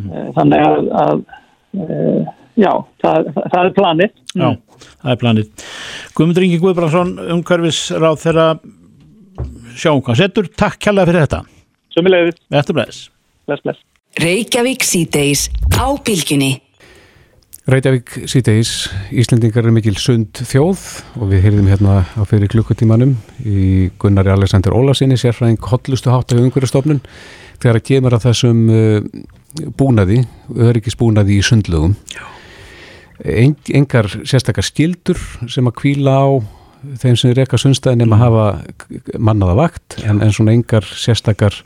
[0.00, 0.32] mm.
[0.38, 1.22] þannig að, að
[1.70, 2.26] Uh,
[2.58, 2.70] já,
[3.02, 4.16] það, það er planið.
[4.34, 4.48] Já,
[5.02, 5.66] það er planið.
[6.18, 8.46] Guðmundur Ingi Guðbrandsson, umhverfis ráð þeirra
[9.78, 10.50] sjáum hvað setur.
[10.58, 11.44] Takk kjalla fyrir þetta.
[11.94, 12.40] Sjömmilegðis.
[12.62, 13.04] Eftir blæðis.
[13.46, 13.86] Bless, bless.
[14.20, 15.46] Reykjavík síðdeis
[15.78, 16.56] á bylginni.
[17.70, 18.70] Reykjavík síðdeis,
[19.14, 20.80] Íslendingar er mikil sund þjóð
[21.20, 23.12] og við heyrðum hérna á fyrir klukkutímanum
[23.46, 26.98] í Gunnari Alexander Ólarsinni, sérfræðing hotlustu hátt af umhverjastofnun
[27.62, 28.98] þegar að kemur að þessum uh,
[29.78, 31.94] búnaði, öryggisbúnaði í sundlögum.
[33.22, 36.28] En, engar sérstakar skildur sem að kvíla á
[37.02, 41.62] þeim sem er eitthvað sundstæðin nema að hafa mannaða vakt en, en svona engar sérstakar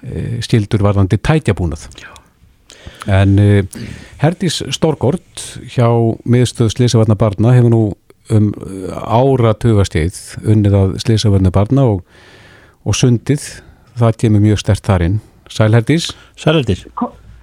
[0.00, 1.90] e, skildur varðandi tætjabúnað
[3.06, 3.62] en e,
[4.22, 5.44] Herdís Storgård
[5.74, 5.88] hjá
[6.24, 7.84] miðstöð Sliðsavarna barna hefur nú
[8.34, 8.50] um
[8.90, 12.02] ára tögastið unnið að Sliðsavarna barna og,
[12.82, 13.44] og sundið
[13.96, 15.20] það kemur mjög stert þarinn
[15.52, 16.10] Sælherdís?
[16.36, 16.86] Sælherdís?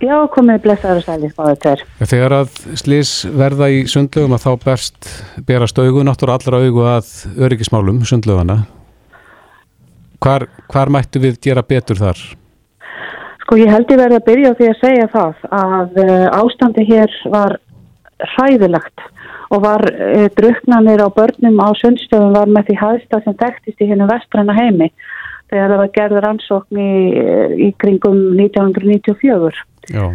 [0.04, 1.82] Já, komið blessaður og sælis báðu tver.
[2.04, 5.10] Þegar að slís verða í sundlögum að þá berst,
[5.48, 8.58] berast augu, náttúrulega allra augu að öryggismálum sundlögana.
[10.24, 12.20] Hvar, hvar mættu við gera betur þar?
[13.44, 17.18] Sko ég held ég verði að byrja því að segja það að uh, ástandi hér
[17.34, 17.58] var
[18.34, 19.04] hræðilegt
[19.54, 23.90] og var uh, druknanir á börnum á sundstöðum var með því hæðsta sem þekktist í
[23.92, 24.90] hennu vestræna heimi
[25.52, 26.94] þegar það var gerður ansókn í,
[27.68, 29.60] í kringum 1994
[29.92, 30.06] Já.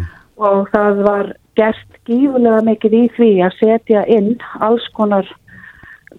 [0.41, 4.33] og það var gert gífulega mikið í því að setja inn
[4.65, 5.27] alls konar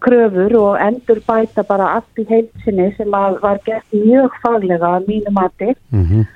[0.01, 5.33] kröfur og endur bæta bara allt í heilsinni sem var gert mjög faglega að mínu
[5.35, 6.29] mati mm -hmm.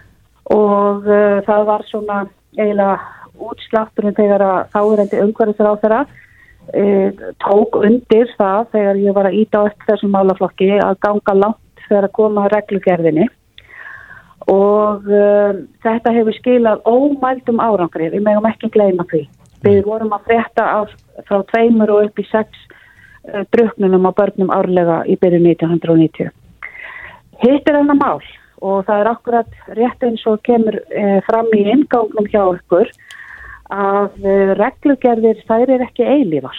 [0.52, 2.18] Og uh, það var svona
[2.58, 2.98] eiginlega
[3.44, 9.38] útslátturinn þegar að þáðurendi umhverfisra á þeirra uh, tók undir það þegar ég var að
[9.40, 13.30] íta á eftir þessum málaflokki að ganga langt þegar að koma að reglugerðinni
[14.50, 19.22] og um, þetta hefur skilað ómældum árangri, við megum ekki gleyma því.
[19.64, 22.64] Við vorum að frétta af, frá tveimur og upp í sex
[23.32, 26.32] uh, druknunum á börnum árlega í byrju 1990.
[27.40, 28.20] Hitt er enna mál
[28.62, 32.90] og það er akkurat rétt eins og kemur uh, fram í ingangnum hjá ykkur
[33.74, 36.58] að uh, reglugerðir þær er ekki eilífar.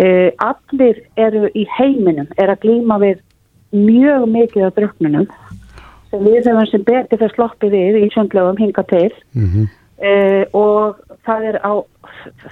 [0.00, 3.18] Uh, allir eru í heiminum, er að glýma við
[3.74, 5.26] mjög mikið af druknunum
[6.10, 9.66] sem við þeim sem betið þess sloppið við í sjöndlögum hinga til mm -hmm.
[10.10, 11.72] uh, og það er á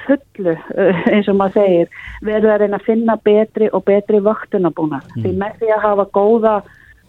[0.06, 1.88] fullu uh, eins og maður segir
[2.22, 5.22] verður að reyna að finna betri og betri vöktunabúna mm.
[5.22, 6.54] því með því að hafa góða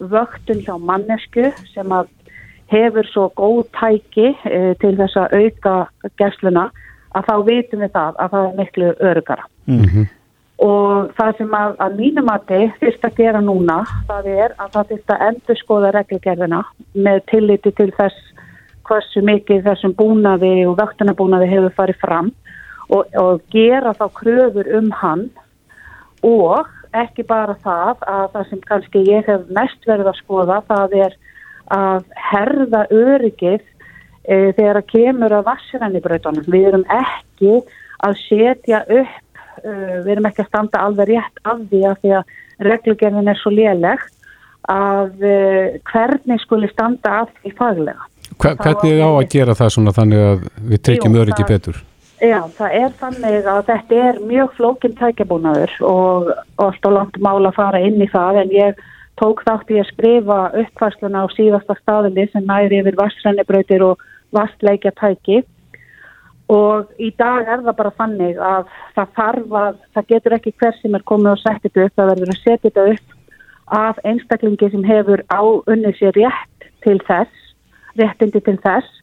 [0.00, 2.08] vöktun hjá mannesku sem að
[2.70, 5.74] hefur svo góð tæki uh, til þess að auka
[6.20, 6.70] gersluna
[7.18, 10.08] að þá vitum við það að það er miklu örugara mm -hmm
[10.60, 15.12] og það sem að, að mínumati fyrst að gera núna það er að það fyrst
[15.14, 16.60] að endur skoða reglugerðina
[17.06, 18.26] með tilliti til þess
[18.90, 22.28] hversu mikið þessum búnaði og vöktunabúnaði hefur farið fram
[22.90, 25.24] og, og gera þá kröfur um hann
[26.26, 30.96] og ekki bara það að það sem kannski ég hef mest verið að skoða það
[31.06, 31.18] er
[31.70, 36.48] að herða öryggið e, þegar að kemur að vassrænibrautunum.
[36.50, 37.60] Við erum ekki
[38.06, 39.18] að setja upp
[39.64, 42.34] uh, við erum ekki að standa alveg rétt af því að því að
[42.70, 44.06] reglugerðin er svo léleg
[44.70, 48.08] að uh, hvernig skuli standa af því faglega.
[48.40, 51.80] Hva, hvernig er á að gera það svona þannig að við tekjum öryggi betur?
[52.20, 56.26] Já, það er þannig að þetta er mjög flókinn tækjabúnaður og
[56.60, 58.82] alltaf langt mála að fara inn í það en ég
[59.20, 64.04] tók þátt í að skrifa uppfærsluna á síðasta staðinni sem næri yfir vassrennibrautir og
[64.36, 65.40] vastleikjatæki
[66.52, 70.78] og í dag er það bara fannig að það þarf að, það getur ekki hver
[70.82, 73.18] sem er komið og sett þetta upp, það verður að setja þetta upp
[73.80, 77.52] af einstaklingi sem hefur áunnið sér rétt til þess,
[77.96, 78.99] réttindi til þess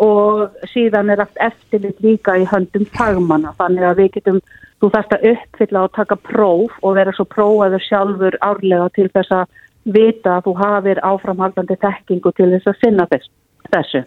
[0.00, 4.38] og síðan er allt eftirlit líka í höndum fagmanna, þannig að við getum,
[4.80, 9.34] þú þarfst að uppfylla og taka próf og vera svo prófaður sjálfur árlega til þess
[9.36, 13.30] að vita að þú hafir áframhaldandi þekkingu til þess að sinna þess,
[13.68, 14.02] þessu.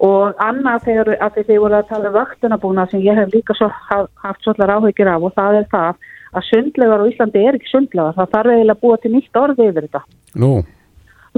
[0.00, 3.68] Og annað þegar þið voru að tala um vöktunabúna sem ég hef líka svo,
[4.24, 8.16] haft svolítið áhugir af og það er það að sundlegar á Íslandi er ekki sundlegar
[8.16, 10.06] það þarf eiginlega að búa til nýtt orði yfir þetta.
[10.40, 10.54] Nú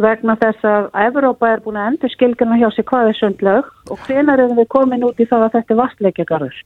[0.01, 4.07] vegna þess að Evrópa er búin að endur skilgjana hjá sig hvað er sundleg og
[4.07, 6.63] hvenar erum við komin út í það að þetta er vastleikjagarður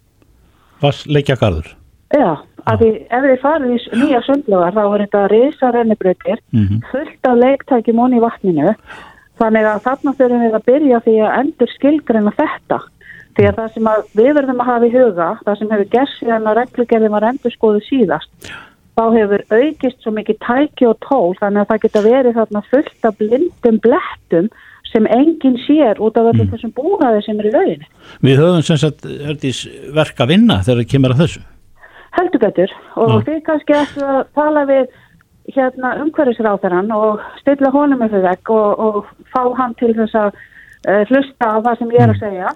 [0.85, 1.75] Vastleikjagarður?
[2.15, 2.31] Já,
[2.71, 6.81] að því ef við farum í nýja sundlegar þá er þetta reysa rennibrökir mm -hmm.
[6.93, 8.75] fullt af leiktækjum onni í vatninu
[9.37, 12.79] Þannig að þarna þurfum við að byrja því að endur skilgreina þetta.
[13.37, 16.21] Því að það sem að við verðum að hafa í huga, það sem hefur gerst
[16.23, 18.31] síðan að reglugerðum að endur skoðu síðast,
[18.97, 23.09] þá hefur aukist svo mikið tæki og tól þannig að það geta verið þarna fullt
[23.09, 24.49] af blindum blettum
[24.93, 26.53] sem enginn sér út af öllum mm.
[26.55, 27.89] þessum búnaði sem er í lauginni.
[28.25, 29.07] Við höfum sem sagt
[29.97, 31.43] verka að vinna þegar það kemur að þessu.
[32.17, 34.87] Heldur betur og þið kannski ættu að tala við
[35.53, 40.31] hérna umhverfisráþarann og stilla honum með þau vekk og, og fá hann til þess að
[40.33, 42.23] uh, hlusta á það sem ég er að mm.
[42.25, 42.55] segja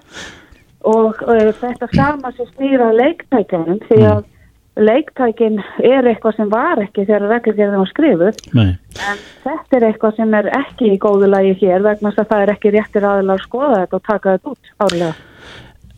[0.91, 4.23] og uh, þetta sama sem stýra leiktækjanum því að
[4.79, 8.39] leiktækin er eitthvað sem var ekki þegar reglugjörðum var skrifuð.
[8.55, 8.69] Nei.
[9.01, 12.45] en þetta er eitthvað sem er ekki í góðu lagi hér vegna þess að það
[12.45, 15.13] er ekki réttir aðeins að skoða þetta og taka þetta út árlega.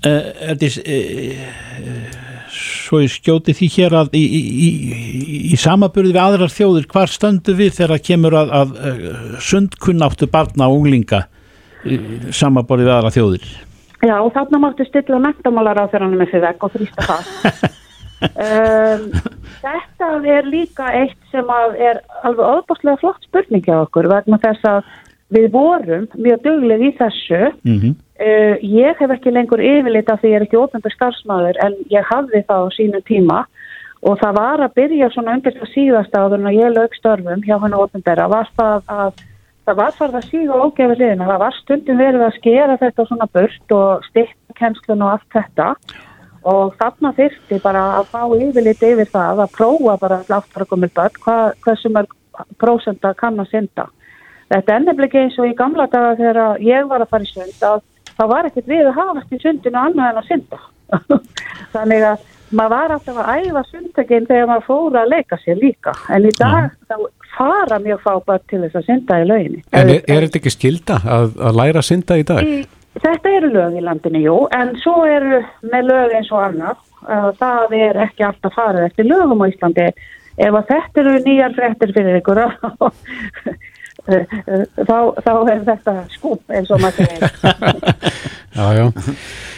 [0.04, 2.22] Uh, Er þetta
[2.54, 7.12] svo ég skjóti því hér að í, í, í, í samaburði við aðrar þjóður hvar
[7.12, 11.24] stöndu við þegar kemur að, að, að sundkunnáttu barna og unglinga
[12.36, 13.48] samaburði við aðrar þjóður
[14.04, 17.72] Já og þarna máttu stilla mentamálar á þeirra með fyrir vekk og þrýsta það
[18.22, 19.08] um,
[19.64, 21.50] Þetta er líka eitt sem
[21.80, 24.92] er alveg óbúslega flott spurning hjá okkur vegna þess að
[25.34, 27.42] við vorum mjög dögleg í þessu.
[27.64, 27.96] Mm -hmm.
[28.28, 32.10] uh, ég hef ekki lengur yfirleitt af því ég er ekki ofnbjörn starfsmæður en ég
[32.12, 33.44] hafði það á sínu tíma.
[34.04, 37.56] Og það var að byrja svona undir það síðast áður en ég lög störfum hjá
[37.60, 39.14] hann ofnbjörn var það að
[39.64, 43.06] það var farið að síga og ógefa liðina það var stundum verið að skera þetta
[43.08, 45.68] svona burt og styrta kennslun og allt þetta.
[45.72, 46.13] og
[46.44, 51.58] þarna þyrti bara að fá yfirleitt yfir það að prófa bara láttfara komil börn hvað,
[51.64, 52.10] hvað sem er
[52.60, 53.88] prósenda kann að synda
[54.54, 57.66] Þetta er nefnilega eins og í gamla daga þegar ég var að fara í sund
[57.66, 57.80] að
[58.14, 60.60] það var ekkert við að hafast í sundinu annað en að synda.
[61.74, 65.96] Þannig að maður var alltaf að æfa sundtökinn þegar maður fóra að leika sér líka.
[66.14, 66.72] En í dag ja.
[66.92, 66.96] þá
[67.34, 69.64] fara mjög fábært til þess að synda í lauginni.
[69.74, 72.46] En er, er þetta ekki skilda að, að læra að synda í dag?
[72.46, 72.60] Í,
[73.02, 76.82] þetta eru lög í landinu, jú, en svo eru með lög eins og annað.
[77.40, 79.88] Það er ekki alltaf farið eftir lögum á Íslandi.
[80.34, 82.40] Ef að þetta eru nýjar frettir fyrir ykkur
[84.04, 87.24] þá, þá er þetta skúp eins og maður segir
[88.54, 88.84] Já, já,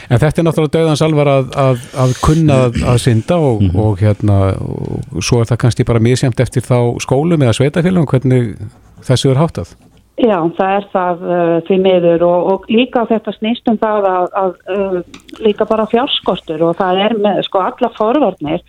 [0.08, 3.82] en þetta er náttúrulega döðans alvar að, að, að kunna að synda og, mm -hmm.
[3.84, 8.56] og hérna og svo er það kannski bara misjæmt eftir þá skólum eða sveitafélagum hvernig
[9.04, 9.76] þessu er háttað
[10.16, 12.24] Já, það er það uh, því miður.
[12.24, 17.02] Og, og líka þetta snýst um það að, að uh, líka bara fjárskortur og það
[17.04, 18.64] er með sko alla forvarnir.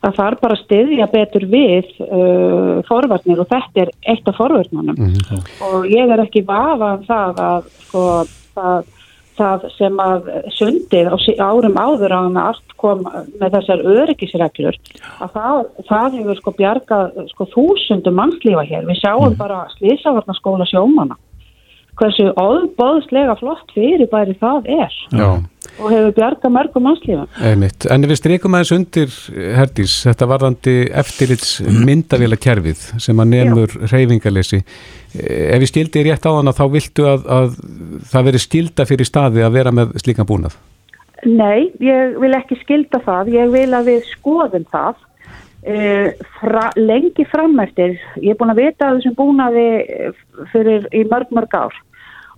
[0.00, 4.96] Það þarf bara að styðja betur við uh, forvarnir og þetta er eitt af forvarnunum
[4.96, 5.42] mm -hmm.
[5.66, 8.04] og ég er ekki vafa um það að sko,
[8.56, 8.86] það,
[9.38, 13.02] það sem að sundið á árum áður á að allt kom
[13.40, 14.78] með þessar öryggisreglur
[15.20, 18.86] að það, það hefur sko bjargað sko þúsundum mannslífa hér.
[18.88, 19.38] Við sjáum mm.
[19.40, 21.18] bara slísavarnaskóla sjómana
[22.00, 25.00] hversu óbóðslega flott fyrir bæri það er.
[25.12, 25.28] Já
[25.80, 27.26] og hefur bjarga mörgum mannslífa.
[27.40, 29.14] En við streikum aðeins undir,
[29.56, 34.62] Herdís, þetta varðandi eftirlits myndavíla kerfið sem að nefnur reyfingalesi.
[35.16, 37.54] Eh, ef við stildi rétt á hana þá viltu að, að
[38.12, 40.56] það veri stilda fyrir staði að vera með slíkan búnað?
[41.26, 43.32] Nei, ég vil ekki skilda það.
[43.36, 45.06] Ég vil að við skoðum það.
[45.60, 49.64] Uh, fra, lengi framættir ég er búin að vita að þessum búnaði
[50.54, 51.74] fyrir í mörg mörg ár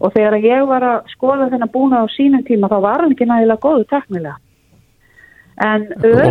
[0.03, 3.29] og þegar ég var að skoða þennan búna á sínum tíma þá var hann ekki
[3.31, 4.39] nægilega góðu teknilega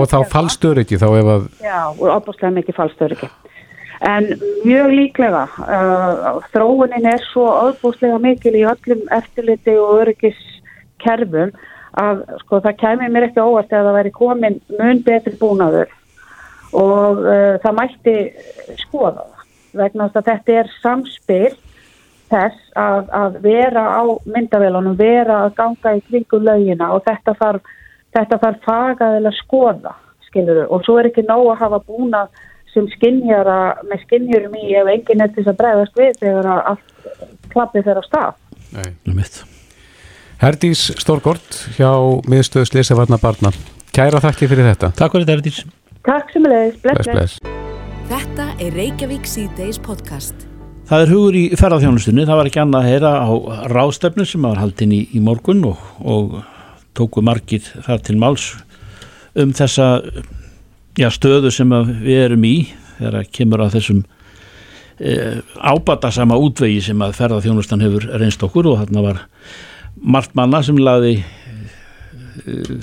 [0.02, 3.30] og þá fallstur ekki þá ef að já, og opastlega mikið fallstur ekki
[4.02, 4.32] en
[4.66, 11.54] mjög líklega uh, þróunin er svo ábúslega mikil í öllum eftirliti og öryggiskerfum
[12.02, 15.92] að sko það kemur mér ekki óvart að það væri komin mun betri búnaður.
[16.72, 18.16] Og uh, það mætti
[18.86, 19.28] skoða
[19.76, 21.52] vegna að þetta er samspil
[22.32, 27.76] þess að, að vera á myndavélunum, vera að ganga í kringum lögina og þetta þarf,
[28.16, 29.94] þetta þarf fagaðilega skoða,
[30.30, 32.26] skiluru, og svo er ekki nóg að hafa búna
[32.72, 37.10] sem skinnjara með skinnjurum í ef enginn er til þess að bregðast við þegar allt
[37.52, 38.38] klappið þeirra stað.
[38.72, 38.88] Nei,
[40.42, 41.92] Herdís Stórgård hjá
[42.32, 43.52] miðstöðu Sliðsavarna barna.
[43.94, 44.90] Kæra þakki fyrir þetta.
[44.98, 45.64] Takk fyrir þetta Herdís.
[46.08, 47.42] Takk sem leiðis, bless, bless.
[48.12, 50.51] Þetta er Reykjavík C-Days podcast.
[50.92, 53.32] Það er hugur í ferðarþjónustunni, það var ekki annað að heyra á
[53.72, 56.34] rástefnu sem var haldinn í, í morgun og, og
[57.00, 58.50] tóku margir þar til máls
[59.40, 59.86] um þessa
[61.00, 62.56] já, stöðu sem við erum í
[62.98, 64.04] þegar kemur að þessum
[65.00, 65.16] e,
[65.64, 69.26] ábatasama útvegi sem að ferðarþjónustan hefur reynst okkur og þarna var
[69.96, 71.22] margt manna sem laði
[72.44, 72.80] e,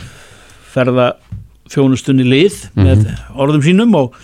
[0.72, 2.88] ferðarþjónustunni lið mm -hmm.
[2.88, 4.16] með orðum sínum og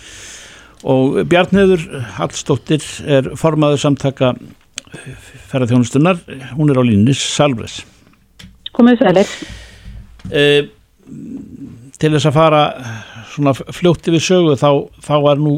[0.83, 1.83] og Bjarniður
[2.17, 4.33] Hallstóttir er formaður samtaka
[5.49, 6.19] ferðarþjónustunnar,
[6.55, 7.81] hún er á línis Salves
[8.75, 9.29] Komið sælir.
[10.31, 10.43] E,
[11.95, 12.61] Til þess að fara
[13.31, 14.69] svona fljótti við sögu þá,
[15.05, 15.53] þá er nú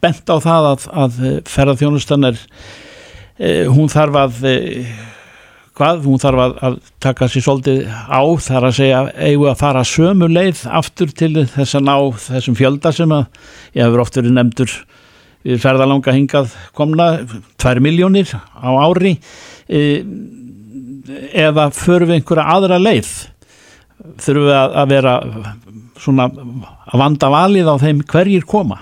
[0.00, 1.18] bent á það að, að
[1.50, 2.38] ferðarþjónustan er
[3.36, 4.54] e, hún þarf að e,
[5.74, 9.84] hvað, hún þarf að, að taka sér svolítið á þar að segja eigu að fara
[9.88, 11.94] sömu leið aftur til þess að ná
[12.28, 13.24] þessum fjölda sem að
[13.74, 14.76] ég hefur oft verið nefndur
[15.44, 17.08] við ferðalanga hingað komna
[17.60, 19.16] 2 miljónir á ári
[19.68, 19.82] e,
[21.34, 23.12] eða förum við einhverja aðra leið?
[24.24, 25.12] Þurfum við að, vera
[26.00, 28.80] svona að vanda valið á þeim hverjir koma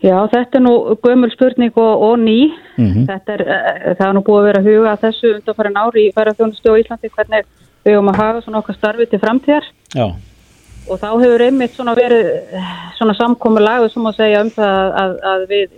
[0.00, 2.52] Já, þetta er nú gömul spurning og, og ný.
[2.78, 3.06] Mm -hmm.
[3.06, 6.12] Þetta er, eh, það er nú búið að vera huga að þessu undanfærin ári í
[6.16, 7.44] færaþjónustu á Íslandi hvernig
[7.84, 9.66] við höfum að hafa svona okkar starfi til framtíðar.
[9.94, 10.06] Já.
[10.88, 12.26] Og þá hefur einmitt svona verið
[12.98, 15.68] svona samkomi lagu sem að segja um það að, að við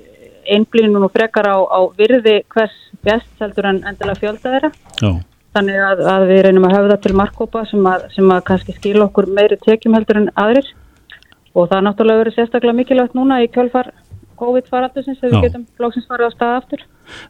[0.47, 4.71] einblínum og frekar á, á virði hvers best heldur en endilega fjölda þeirra.
[5.03, 5.11] Já.
[5.53, 9.09] Þannig að, að við reynum að höfða til markkópa sem að, sem að kannski skila
[9.11, 10.71] okkur meiri tekjum heldur en aðrir.
[11.53, 13.91] Og það er náttúrulega verið sérstaklega mikilvægt núna í kjölfar
[14.43, 16.85] COVID-faraldusins þegar við getum flóksins farið á stað aftur.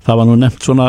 [0.07, 0.88] Það var nú nefnt svona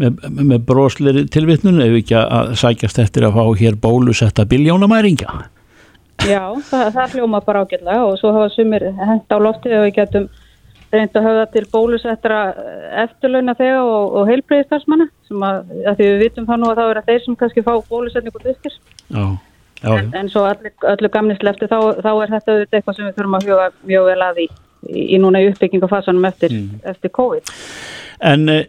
[0.00, 5.40] með, með brosleiri tilvittnun ef ekki að sækjast eftir að fá hér bólusetta biljónamæringa.
[6.28, 9.94] Já, það, það hljóma bara ágjörlega og svo hafa sumir hend á loftið og við
[9.96, 10.30] getum
[10.90, 12.38] reynd að höfða til bólusettra
[13.04, 16.90] eftirlauna þegar og, og heilbreyðistarsmanna sem að, að því við vitum þá nú að það
[16.90, 18.74] vera þeir sem kannski fá bólusetningu diskir.
[19.08, 19.24] Já.
[19.80, 23.46] Já, en, en svo allir gamnislefti þá, þá er þetta eitthvað sem við þurfum að
[23.48, 24.46] huga mjög vel að í
[24.88, 26.82] í, í núna uppbyggingafasanum eftir, mm.
[26.92, 27.52] eftir COVID.
[28.30, 28.64] En uh,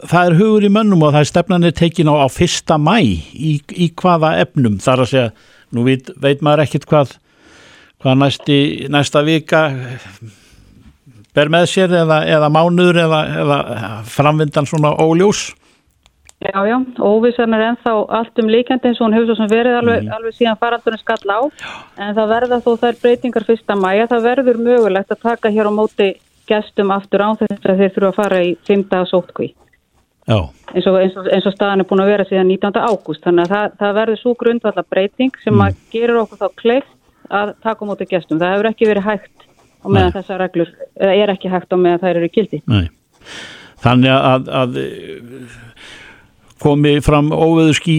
[0.00, 3.54] það er hugur í mönnum og það er stefnanir tekin á, á fyrsta mæ í,
[3.70, 5.30] í hvaða efnum þar að segja,
[5.76, 7.16] nú veit, veit maður ekkit hvað,
[8.02, 8.60] hvað næsti,
[8.92, 9.64] næsta vika
[11.36, 13.58] ber með sér eða, eða mánuður eða, eða
[14.10, 15.50] framvindan svona óljós?
[16.40, 19.74] Já, já, óvissan er ennþá allt um líkjandi eins og hún hefur svo sem verið
[19.76, 20.12] alveg, mm.
[20.16, 21.40] alveg síðan faraldurinn skall á
[22.00, 25.72] en það verða þó þær breytingar fyrsta mæja, það verður mögulegt að taka hér á
[25.76, 26.06] móti
[26.48, 28.96] gestum aftur án þess að þeir þurfa að fara í 5.
[29.12, 29.50] sótkví
[30.30, 32.80] eins og, eins, og, eins og staðan er búin að vera síðan 19.
[32.88, 35.66] ágúst þannig að það, það verður svo grundvallar breyting sem mm.
[35.66, 36.96] að gerur okkur þá kleift
[37.28, 39.48] að taka á móti gestum, það hefur ekki verið hægt
[39.84, 42.30] og meðan þessar reglur er ekki hægt og meðan þær eru.
[43.80, 44.80] Þannig að, að
[46.60, 47.96] komi fram óveðu skí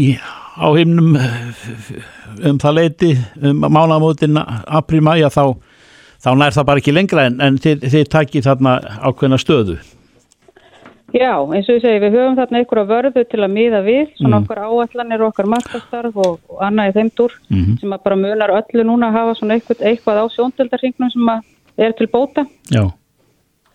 [0.58, 1.16] á himnum
[2.50, 5.56] um það leiti um mánamótin april-mæja þá,
[6.22, 9.80] þá nær það bara ekki lengra en, en þið, þið takki þarna ákveðna stöðu
[11.12, 14.38] Já, eins og ég segi, við höfum þarna einhverja vörðu til að miða við, svona
[14.40, 14.46] mm.
[14.46, 17.80] okkar áallanir okkar markastarf og, og annað í þeim dúr mm -hmm.
[17.82, 21.42] sem að bara munar öllu núna að hafa svona eitthvað, eitthvað á sjóndöldarhingnum sem að
[21.78, 22.92] er til bóta Já.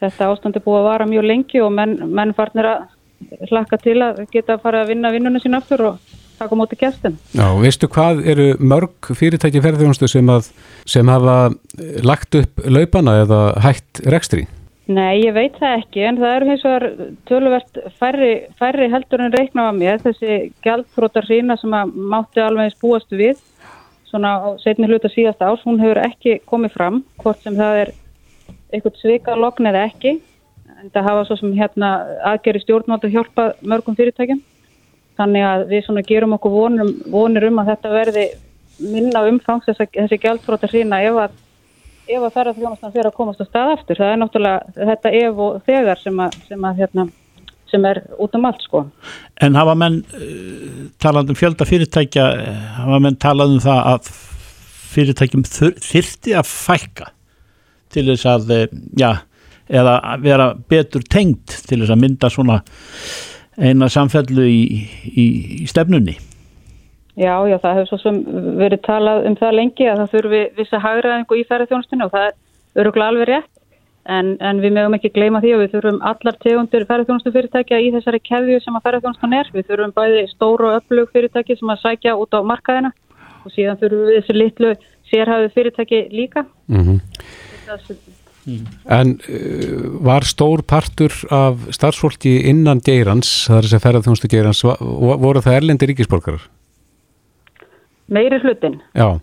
[0.01, 2.89] Þetta ástand er búið að vara mjög lengi og menn, menn farnir að
[3.51, 7.17] hlakka til að geta að fara að vinna vinnuna sín aftur og taka móti kjæstin.
[7.37, 10.31] Já, veistu hvað eru mörg fyrirtæki ferðjónustu sem,
[10.89, 11.39] sem hafa
[12.05, 14.47] lagt upp laupana eða hægt rekstri?
[14.87, 16.85] Nei, ég veit það ekki en það eru hins vegar
[17.27, 23.19] töluvert færri, færri heldur en reiknaða mér þessi gældfrótar sína sem að mátti alveg spúastu
[23.19, 23.41] við
[24.07, 27.93] svona á setni hluta síðast ás, hún hefur ekki komið fram hvort sem það er
[28.71, 30.17] eitthvað svika lokn eða ekki
[30.83, 31.93] en það hafa svo sem hérna
[32.33, 34.43] aðgeri stjórnvaldur hjálpa mörgum fyrirtækjum
[35.17, 38.27] þannig að við svona gerum okkur vonum, vonir um að þetta verði
[38.83, 41.37] minna umfangs þess að þessi gældfróta hrína ef að,
[42.19, 45.63] að ferða þjónastan fyrir að komast á stað aftur það er náttúrulega þetta ef og
[45.69, 47.07] þegar sem að, sem að hérna
[47.67, 48.85] sem er út um allt sko.
[49.43, 52.27] En hafa menn uh, talað um fjölda fyrirtækja
[52.77, 54.11] hafa menn talað um það að
[54.93, 55.47] fyrirtækjum
[55.83, 57.11] þyrti að fækka
[57.93, 59.11] til þess að eh, já,
[59.69, 62.61] eða vera betur tengt til þess að mynda svona
[63.57, 64.63] eina samfellu í,
[65.11, 65.27] í,
[65.63, 66.17] í stefnunni
[67.17, 68.17] Já, já, það hefur svo sem
[68.61, 72.83] verið talað um það lengi að það þurfi vissa hagraðingu í ferðarþjónustunni og það er
[72.83, 73.53] öruglega alveg rétt
[74.13, 77.89] en, en við mögum ekki gleyma því að við þurfum allar tegundir ferðarþjónustu fyrirtækja í
[77.95, 79.51] þessari keðju sem að ferðarþjónustan er.
[79.55, 82.93] Við þurfum bæði stóru og öflug fyrirtæki sem að sækja út á markaðina
[83.47, 84.75] og síðan þurfum við þessi litlu
[85.09, 86.45] sérhæðu fyrirtæki líka.
[86.69, 88.16] Mm -hmm.
[88.47, 94.63] En uh, var stór partur af starfsfólki innan geirans, það er þess að ferðarþjónustu geirans,
[94.63, 96.45] voru það erlendi ríkisborgarar?
[98.07, 98.79] Meiri hlutin?
[98.95, 99.19] Já.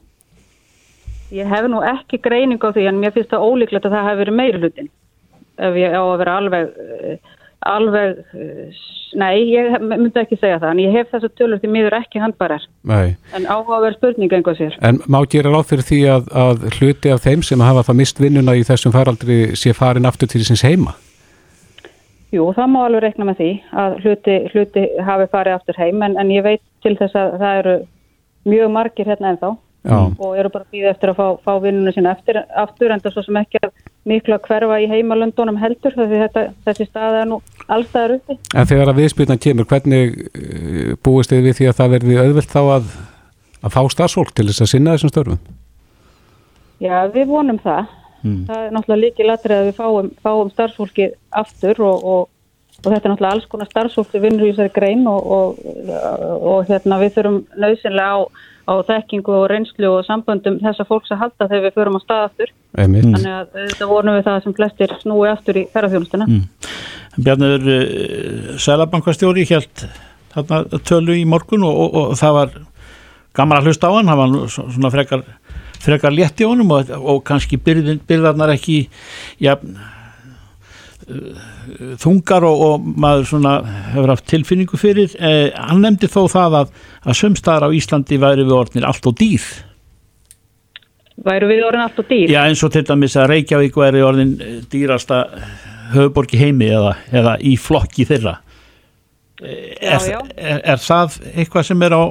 [1.33, 4.19] Ég hef nú ekki greining á því en mér finnst það ólíklegt að það hef
[4.19, 4.91] verið meiri hlutin
[5.61, 7.33] ef ég á að vera alveg eh,
[7.69, 8.81] alveg, eh,
[9.19, 12.65] nei, ég myndi ekki segja það, en ég hef þessu tölur því miður ekki handbarar,
[12.89, 13.15] nei.
[13.35, 14.77] en áhugaverð spurning einhvað sér.
[14.81, 18.21] En má gera ráð fyrir því að, að hluti af þeim sem hafa það mist
[18.23, 20.95] vinnuna í þessum faraldri sé farin aftur til þessins heima?
[22.33, 23.51] Jú, það má alveg reikna með því
[23.83, 27.59] að hluti, hluti hafi farið aftur heim, en, en ég veit til þess að það
[27.59, 27.75] eru
[28.49, 29.53] mjög margir hérna ennþá
[29.83, 29.97] Já.
[30.17, 33.23] og eru bara býðið eftir að fá, fá vinnuna sína eftir, aftur en það svo
[33.25, 33.59] sem ekki
[34.07, 37.41] miklu að hverfa í heimalöndunum heldur þetta, þessi stað er nú
[37.71, 38.37] allstaðar uppi.
[38.53, 42.53] En þegar að viðspilna kemur, hvernig uh, búist þið við því að það verði auðvilt
[42.53, 42.93] þá að,
[43.61, 45.41] að fá starfsfólk til þess að sinna þessum störfum?
[46.83, 47.91] Já, við vonum það.
[48.23, 48.43] Hmm.
[48.47, 51.09] Það er náttúrulega líki latrið að við fáum, fáum starfsfólki
[51.43, 52.21] aftur og, og,
[52.79, 55.59] og þetta er náttúrulega alls konar starfsfólki vinnur í þessari grein og,
[56.39, 58.19] og hérna, við þurfum nöðsynlega á
[58.63, 62.25] á þekkingu og reynslu og samböndum þessa fólks að halda þegar við förum á stað
[62.27, 63.07] aftur Einmitt.
[63.09, 66.43] þannig að þetta vonum við það sem flestir snúi aftur í ferðarþjónustuna mm.
[67.23, 69.87] Bjarnur uh, eh, Sælabankastjóri held
[70.33, 72.55] þarna tölu í morgun og, og, og það var
[73.37, 75.25] gaman að hlusta á hann, hann var svona frekar,
[75.83, 78.85] frekar létt í honum og, og kannski byrðarnar ekki
[79.43, 79.57] ja,
[82.01, 83.53] þungar og, og maður svona
[83.93, 88.47] hefur haft tilfinningu fyrir eh, hann nefndi þó það að, að sömstaðar á Íslandi væri
[88.47, 89.47] við orðinir allt og dýr
[91.21, 92.31] væri við orðin allt og dýr?
[92.31, 95.25] Já eins og til dæmis að Reykjavík væri orðin eh, dýrasta
[95.93, 98.39] höfuborgi heimi eða, eða í flokki þeirra
[99.43, 100.19] eh, er, já, já.
[100.37, 102.03] Er, er það eitthvað sem er á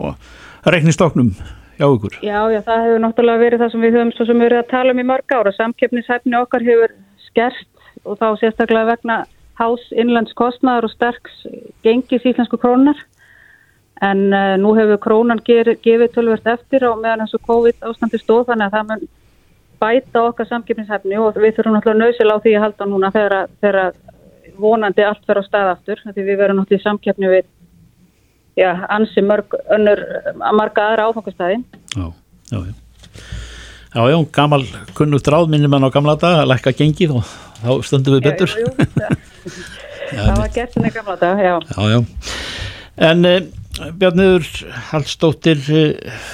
[0.70, 1.34] reiknistoknum
[1.78, 2.18] hjá ykkur?
[2.22, 4.72] Já já það hefur náttúrulega verið það sem við höfum svo sem við erum að
[4.72, 6.96] tala um í mörg ára samkeppnishæfni okkar hefur
[7.26, 7.68] skerst
[8.06, 9.22] og þá sérstaklega vegna
[9.60, 11.42] hás innlands kostnaðar og sterks
[11.84, 12.98] gengis íslensku krónar
[14.02, 18.48] en uh, nú hefur krónan ger, gefið tölvert eftir á meðan og COVID ástandi stóð
[18.50, 19.04] þannig að það mun
[19.82, 23.92] bæta okkar samkipnishefni og við þurfum náttúrulega nöðsil á því að halda núna þegar, þegar
[24.62, 27.48] vonandi allt verður á stað aftur því við verðum náttúrulega í samkipni við
[28.58, 31.62] já, ansi mörg önnur að marga aðra áfangastæði
[31.96, 32.06] Já,
[32.52, 32.74] já, já.
[33.92, 34.62] Já, já, gammal
[34.96, 37.26] kunnugt ráð minnum en á gamla dag að lækka gengið og
[37.60, 38.54] þá stöndum við betur.
[38.56, 39.16] já, jú,
[39.46, 41.54] það var gert en ekki gamla dag já.
[41.92, 41.98] Já,
[43.10, 43.42] en eh,
[43.98, 44.48] Bjarniður
[44.90, 46.24] Hallstóttir eh,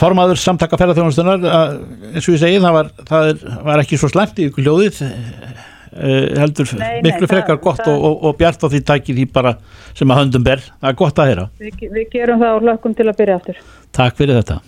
[0.00, 4.40] formaður samtaka ferðarþjónastunar eins og ég segi það var, það er, var ekki svo slæmt
[4.40, 8.40] í ykkur hljóðið eh, heldur nei, miklu nei, frekar það, gott það, og, og, og
[8.40, 9.54] bjart á því tækir því bara
[9.98, 11.46] sem að höndum ber, það er gott að heyra.
[11.60, 13.62] Við, við gerum það og lökum til að byrja aftur.
[13.96, 14.60] Takk fyrir þetta.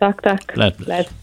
[0.00, 0.56] Takk, takk.
[0.56, 1.14] Leð.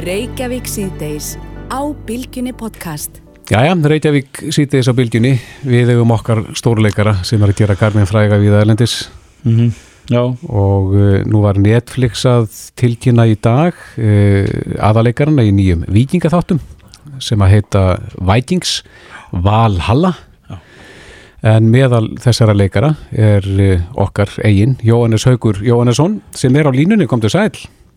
[0.00, 1.34] Reykjavík síðdeis
[1.72, 3.20] á Bilginni podcast
[3.50, 5.32] Jæja, Reykjavík sýti þess á Bilginni
[5.66, 9.08] við hefum okkar stórleikara sem er að gera Garmin fræga við Erlendis.
[9.42, 10.36] Mm -hmm.
[10.46, 12.46] og uh, nú var Netflix að
[12.76, 14.46] tilkynna í dag uh,
[14.78, 16.60] aðaleikarana í nýjum vikingatháttum
[17.18, 18.84] sem að heita Vikings
[19.32, 20.14] Valhalla.
[20.48, 20.58] Já.
[21.42, 27.06] en meðal þessara leikara er uh, okkar eigin Jóhannes Haugur Jóhannesson sem er á línunni,
[27.06, 27.50] kom til sæl.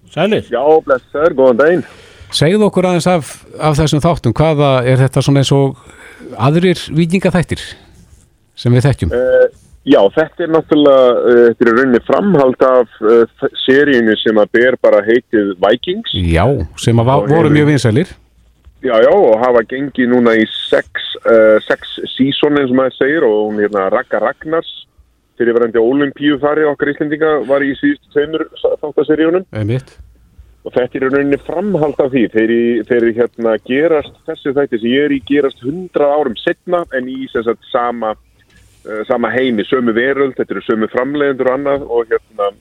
[0.09, 0.49] Sælir.
[0.49, 1.85] Já, blessur, góðan daginn
[2.33, 5.77] Segð okkur aðeins af, af þessum þáttum, hvaða er þetta svona eins og
[6.41, 7.61] aðrir vikingathættir
[8.57, 9.11] sem við þekkjum?
[9.13, 9.43] Uh,
[9.85, 14.77] já, þetta er náttúrulega, uh, þetta er rauninni framhald af uh, seríinu sem að ber
[14.81, 16.15] bara heitið Vikings.
[16.33, 16.45] Já,
[16.81, 18.15] sem að voru mjög vinsælir.
[18.83, 21.13] Já, já, og hafa gengið núna í sex,
[21.63, 24.71] sex sísónin sem maður segir og hún hérna Raka Ragnars
[25.39, 28.43] fyrir verðandi olimpíu þar í okkar Íslendinga var í síðustu tveimur
[28.81, 29.45] þáttaseríunum.
[29.55, 29.95] Einmitt
[30.63, 32.53] og þetta er í rauninni framhald af því þeir,
[32.87, 37.25] þeir hérna gerast þessu þætti sem ég er í gerast hundra árum setna en í
[37.33, 38.13] sagt, sama,
[38.87, 42.53] uh, sama heimi, sömu veröld þetta eru sömu framlegendur og annað og hérna,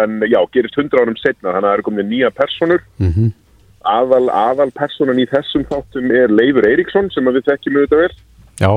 [0.00, 3.30] en já, gerist hundra árum setna þannig að það eru komin nýja personur mm -hmm.
[3.98, 8.14] aðal, aðal personan í þessum þáttum er Leifur Eiríksson sem við þekkjum auðvitað vel.
[8.60, 8.72] Já,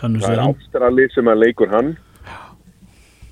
[0.00, 1.96] það er ástrali sem að leikur hann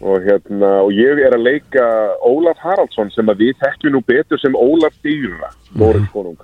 [0.01, 1.87] og, hérna, og ég er að leika
[2.27, 6.39] Ólaf Haraldsson sem að við þekkjum nú betur sem Ólaf Dýra Norins konung.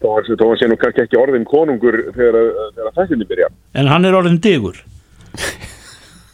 [0.00, 2.38] Þó að þó að sé nú kannski ekki orðin konungur þegar,
[2.76, 4.80] þegar þættinni byrja En hann er orðin digur.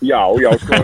[0.04, 0.76] Já, já, sko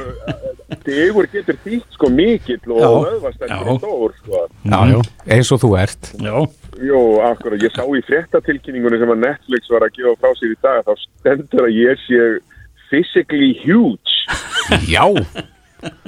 [0.87, 4.39] Digur getur þýtt sko mikill og öðvastendur stór sko.
[4.65, 4.97] Já, já,
[5.37, 6.09] eins og þú ert.
[6.17, 6.33] Já.
[6.81, 10.59] Jó, akkurat, ég sá í fréttatilkynningunni sem að Netflix var að gefa frá sér í
[10.65, 12.23] dag þá stendur að ég sé
[12.89, 14.41] physically huge
[14.89, 15.07] Já.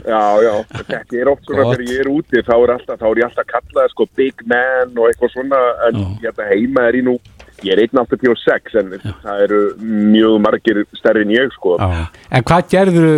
[0.05, 3.21] Já, já, þetta er oft svona þegar ég er úti þá er, alltaf, þá er
[3.21, 7.17] ég alltaf kallað sko big man og eitthvað svona en hérna heima er ég nú
[7.65, 8.93] ég er 1.86 en
[9.25, 11.79] það eru mjög margir stærri en ég sko.
[11.81, 12.07] Já.
[12.31, 13.11] En hvað gerður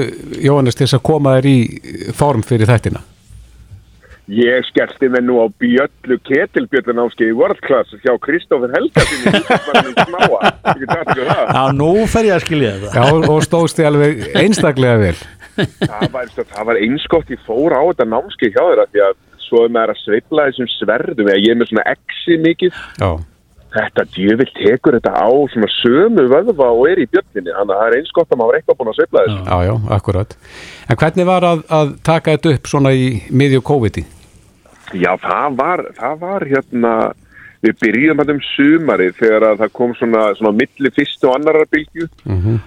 [0.46, 1.58] Jóhannes til þess að koma þér í
[2.16, 3.02] form fyrir þættina?
[4.26, 8.72] Ég skellti mig nú á bjöllu ketilbjöllu námskeið í World Class hjá Kristófur
[11.20, 11.44] ég það.
[11.54, 12.90] Já, nú fer ég að skilja þetta.
[12.96, 15.14] Já, og stóðst þið alveg einstaklega vel.
[15.78, 19.14] Það var, sko, það var einskott ég fór á þetta námskeið hjá þeirra því að
[19.46, 21.30] svo er maður að sveifla þessum sverðum.
[21.30, 22.82] Eða ég er með svona exi mikið.
[22.98, 23.10] Já,
[23.76, 27.86] þetta djöfill tekur þetta á svona sömu vöðva og er í bjöllinni þannig að það
[27.86, 29.40] er einskott að maður er eitthvað búin að sveifla þessu.
[29.46, 30.36] Já, já, akkurat.
[30.90, 34.06] En hvernig var að, að taka þetta upp svona í miðju COVID-i?
[34.94, 36.92] Já, það var, það var hérna,
[37.64, 41.70] við byrjum þetta um sumarið þegar að það kom svona, svona milli fyrstu og annarar
[41.72, 42.08] bylgju.
[42.24, 42.64] Mhm.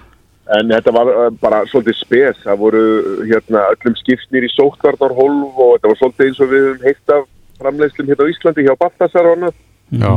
[0.50, 2.80] en þetta var uh, bara svolítið spes, það voru
[3.22, 7.28] hérna öllum skiptnir í sóttvarnarhólf og þetta var svolítið eins og við höfum heitt af
[7.60, 9.60] framleiðslum hérna á Íslandi hjá Baltasar og annað.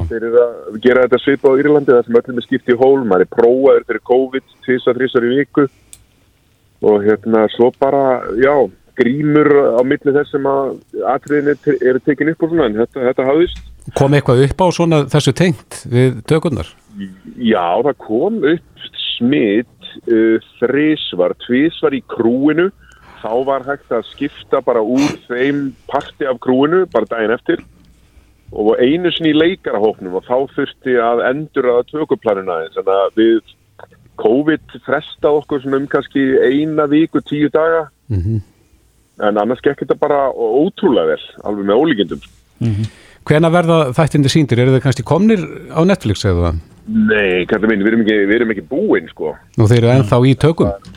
[0.10, 3.06] Þeir eru að gera þetta svipað á Írlandi þar sem öllum er skipt í hólf,
[3.10, 5.68] maður er prófaður fyrir COVID tvisar, þrisar í viku.
[6.84, 8.04] Og hérna svo bara,
[8.38, 8.54] já,
[9.00, 10.74] grímur á milli þess sem að
[11.14, 13.62] atriðin er- eru tekin upp og svona en þetta, þetta hafðist.
[13.98, 16.70] Kom eitthvað upp á svona þessu tengt við tökurnar?
[17.42, 18.88] Já, það kom upp
[19.18, 22.70] smitt uh, þrísvar, tvísvar í krúinu.
[23.24, 27.64] Þá var hægt að skipta bara úr þeim parti af krúinu bara daginn eftir.
[28.54, 32.76] Og einu sinni í leikarahóknum og þá þurfti að endur að tökuplanina aðeins.
[32.78, 33.54] Þannig að við
[34.22, 37.88] COVID frestað okkur svona um kannski eina viku, tíu daga.
[38.14, 38.42] Mm
[39.28, 42.30] en annars gekk þetta bara ótrúlega vel alveg með ólíkindum
[43.24, 44.60] Hvena verða þættindi síndir?
[44.60, 46.62] Eru þið kannski komnir á Netflix eða það?
[46.84, 50.20] Nei, kallar minn, við erum ekki, við erum ekki búin sko Nú þeir eru ennþá
[50.28, 50.92] í tökum?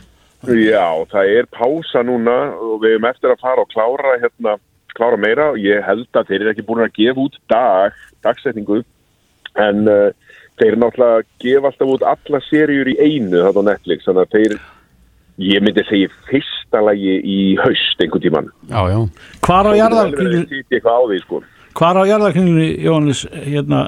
[0.46, 4.56] Já, það er pása núna og við erum eftir að fara og klára hérna,
[4.98, 7.96] klára meira og ég held að þeir eru ekki búin að gefa út dag,
[8.26, 8.82] dagsetningu
[9.62, 10.10] en uh,
[10.60, 14.26] þeir eru náttúrulega að gefa alltaf út alla seríur í einu þetta á Netflix, þannig
[14.26, 14.58] að þeir
[15.38, 18.98] ég myndi segja í fyrsta lagi í haust einhvern tíman Já, já.
[19.44, 20.08] Hvar á Það
[20.72, 21.42] er því sko
[21.76, 23.82] Hvar á jarðarkringlunni, Jóhannes, hérna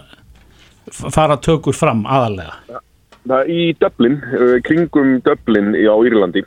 [0.92, 2.80] fara tökur fram aðalega?
[3.28, 6.44] Það í Dublin, uh, kringum Dublin í- á Írlandi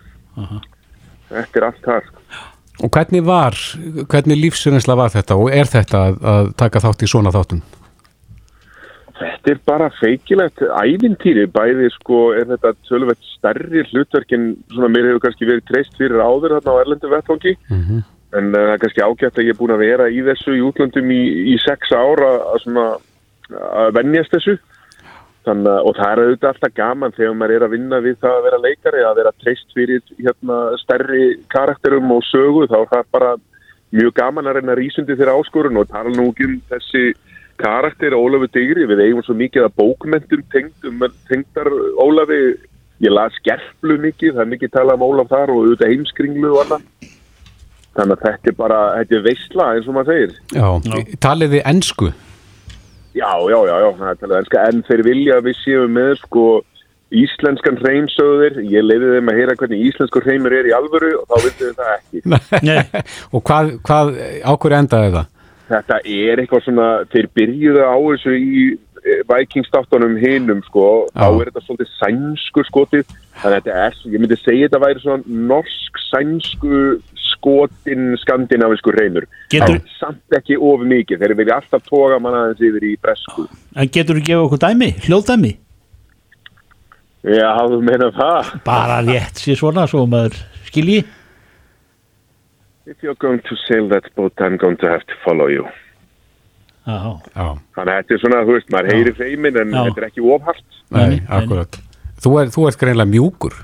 [1.31, 2.07] Þetta er allt þar
[2.81, 3.53] Og hvernig var,
[4.09, 7.59] hvernig lífsreynsla var þetta og er þetta að, að taka þátt í svona þáttum?
[9.21, 15.23] Þetta er bara feikilegt ævintýri, bæði sko er þetta tölvett stærri hlutverkin svona mér hefur
[15.27, 18.01] kannski verið treyst fyrir áður þarna á Erlendu vettvangi Mhm.
[18.33, 20.65] en uh, það er kannski ágætt að ég er búin að vera í þessu í
[20.65, 21.21] útlöndum í,
[21.53, 22.85] í sex ára að svona
[23.51, 24.57] að venjast þessu
[25.41, 28.43] Þann, og það er auðvitað alltaf gaman þegar maður er að vinna við það að
[28.45, 33.31] vera leikari að vera treyst fyrir hérna, stærri karakterum og sögu þá er það bara
[33.91, 37.03] mjög gaman að reyna rísundi þeirra áskorun og tala nú ekki um þessi
[37.61, 41.69] karakter Ólafur Digri, við eigum svo mikið að bókmentum tengdum, tengdar
[42.01, 42.41] Ólafi,
[43.01, 46.63] ég las gerflu mikið, það er mikið talað um Ólaf þar og auðvitað heimskringlu og
[46.65, 47.13] annað.
[47.91, 50.35] Þannig að þetta er bara, þetta er veistla eins og maður segir.
[50.55, 52.11] Já, talið þið ennsku?
[53.11, 56.45] Já, já, já, já, það talað enska, en þeir vilja að við séum með sko
[57.11, 61.35] íslenskan hreimsöður, ég leiði þeim að heyra hvernig íslenskur hreimur er í alvöru og þá
[61.43, 62.21] vildu við það ekki.
[63.35, 64.13] og hvað, hvað
[64.47, 65.27] ákveður endaði það?
[65.71, 68.63] Þetta er eitthvað svona, þeir byrjuðu á þessu í
[69.29, 74.37] vikingstáttunum hinum sko, þá er þetta svolítið sænsku skotið, þannig að þetta er, ég myndi
[74.41, 76.81] segja þetta væri svona norsk sænsku
[77.31, 79.25] skotin skandinavisku reynur.
[79.49, 83.47] Getur- samt ekki of mikið, þeir vilja alltaf toga manna aðeins yfir í bresku.
[83.75, 85.53] En getur þú gefa okkur dæmi, hljóðdæmi?
[87.21, 88.53] Já, þú meina það?
[88.65, 90.37] Bara rétt sér svona, svo maður
[90.69, 91.01] skilji.
[92.85, 95.67] If you're going to sail that boat, I'm going to have to follow you.
[96.87, 96.97] Já.
[97.35, 97.47] Já.
[97.77, 99.81] Þannig að þetta er svona, þú veist, maður heyrir feimin en Já.
[99.85, 100.79] þetta er ekki ofhart.
[100.89, 101.77] Nei, akkurat.
[102.21, 103.59] Þú, er, þú ert greinlega mjúkur.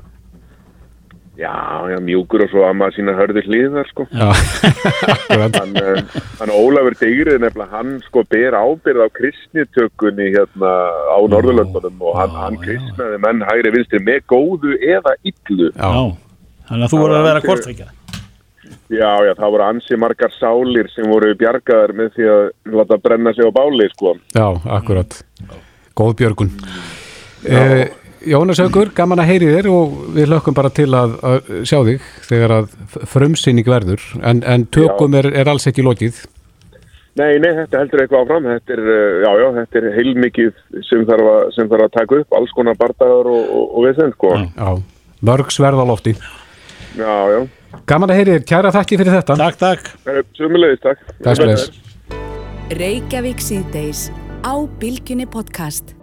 [1.37, 1.53] Já,
[1.85, 4.05] já, mjúkur og svo að maður sína hörður hliðar, sko.
[4.09, 4.29] Já,
[5.15, 5.57] akkurat.
[5.61, 10.71] Hann, eh, hann Ólafur Degrið nefnilega, hann sko ber ábyrð á kristnitökunni hérna
[11.13, 15.69] á Norðurlöndunum og hann, hann kristnaði menn hægri vinstri með góðu eða illu.
[15.73, 15.89] Já.
[16.69, 17.93] Þannig að þú voru að vera kortveikja.
[18.87, 22.43] Já, já, það voru ansi margar sálir sem voru bjargaðar með því að
[22.77, 24.13] láta brenna sig á báli, sko.
[24.31, 25.17] Já, akkurat.
[25.97, 26.53] góð björgun.
[27.43, 27.83] Uh,
[28.27, 32.07] Jónas Haugur, gaman að heyri þér og við lökkum bara til að, að sjá þig
[32.29, 32.71] þegar að
[33.11, 34.07] frumsýning verður.
[34.21, 36.23] En, en tökum er, er alls ekki lokið.
[37.17, 38.49] Nei, nei, þetta heldur eitthvað áfram.
[38.53, 42.21] Þetta er, uh, já, já, þetta er heilmikið sem þarf að, sem þarf að taka
[42.23, 44.33] upp alls konar bardagar og, og, og við þenn sko.
[44.47, 44.69] Já,
[45.27, 46.13] mörg sverðalofti
[46.97, 47.41] Já, já
[47.87, 49.37] Gaman að heyri þér, kæra þakki fyrir þetta.
[49.43, 49.91] Takk, takk.
[50.39, 51.05] Sumulegis, takk.
[51.27, 51.83] Takk,
[52.77, 54.09] Reykjavík síðdeis
[54.43, 55.96] á Bilginni podcast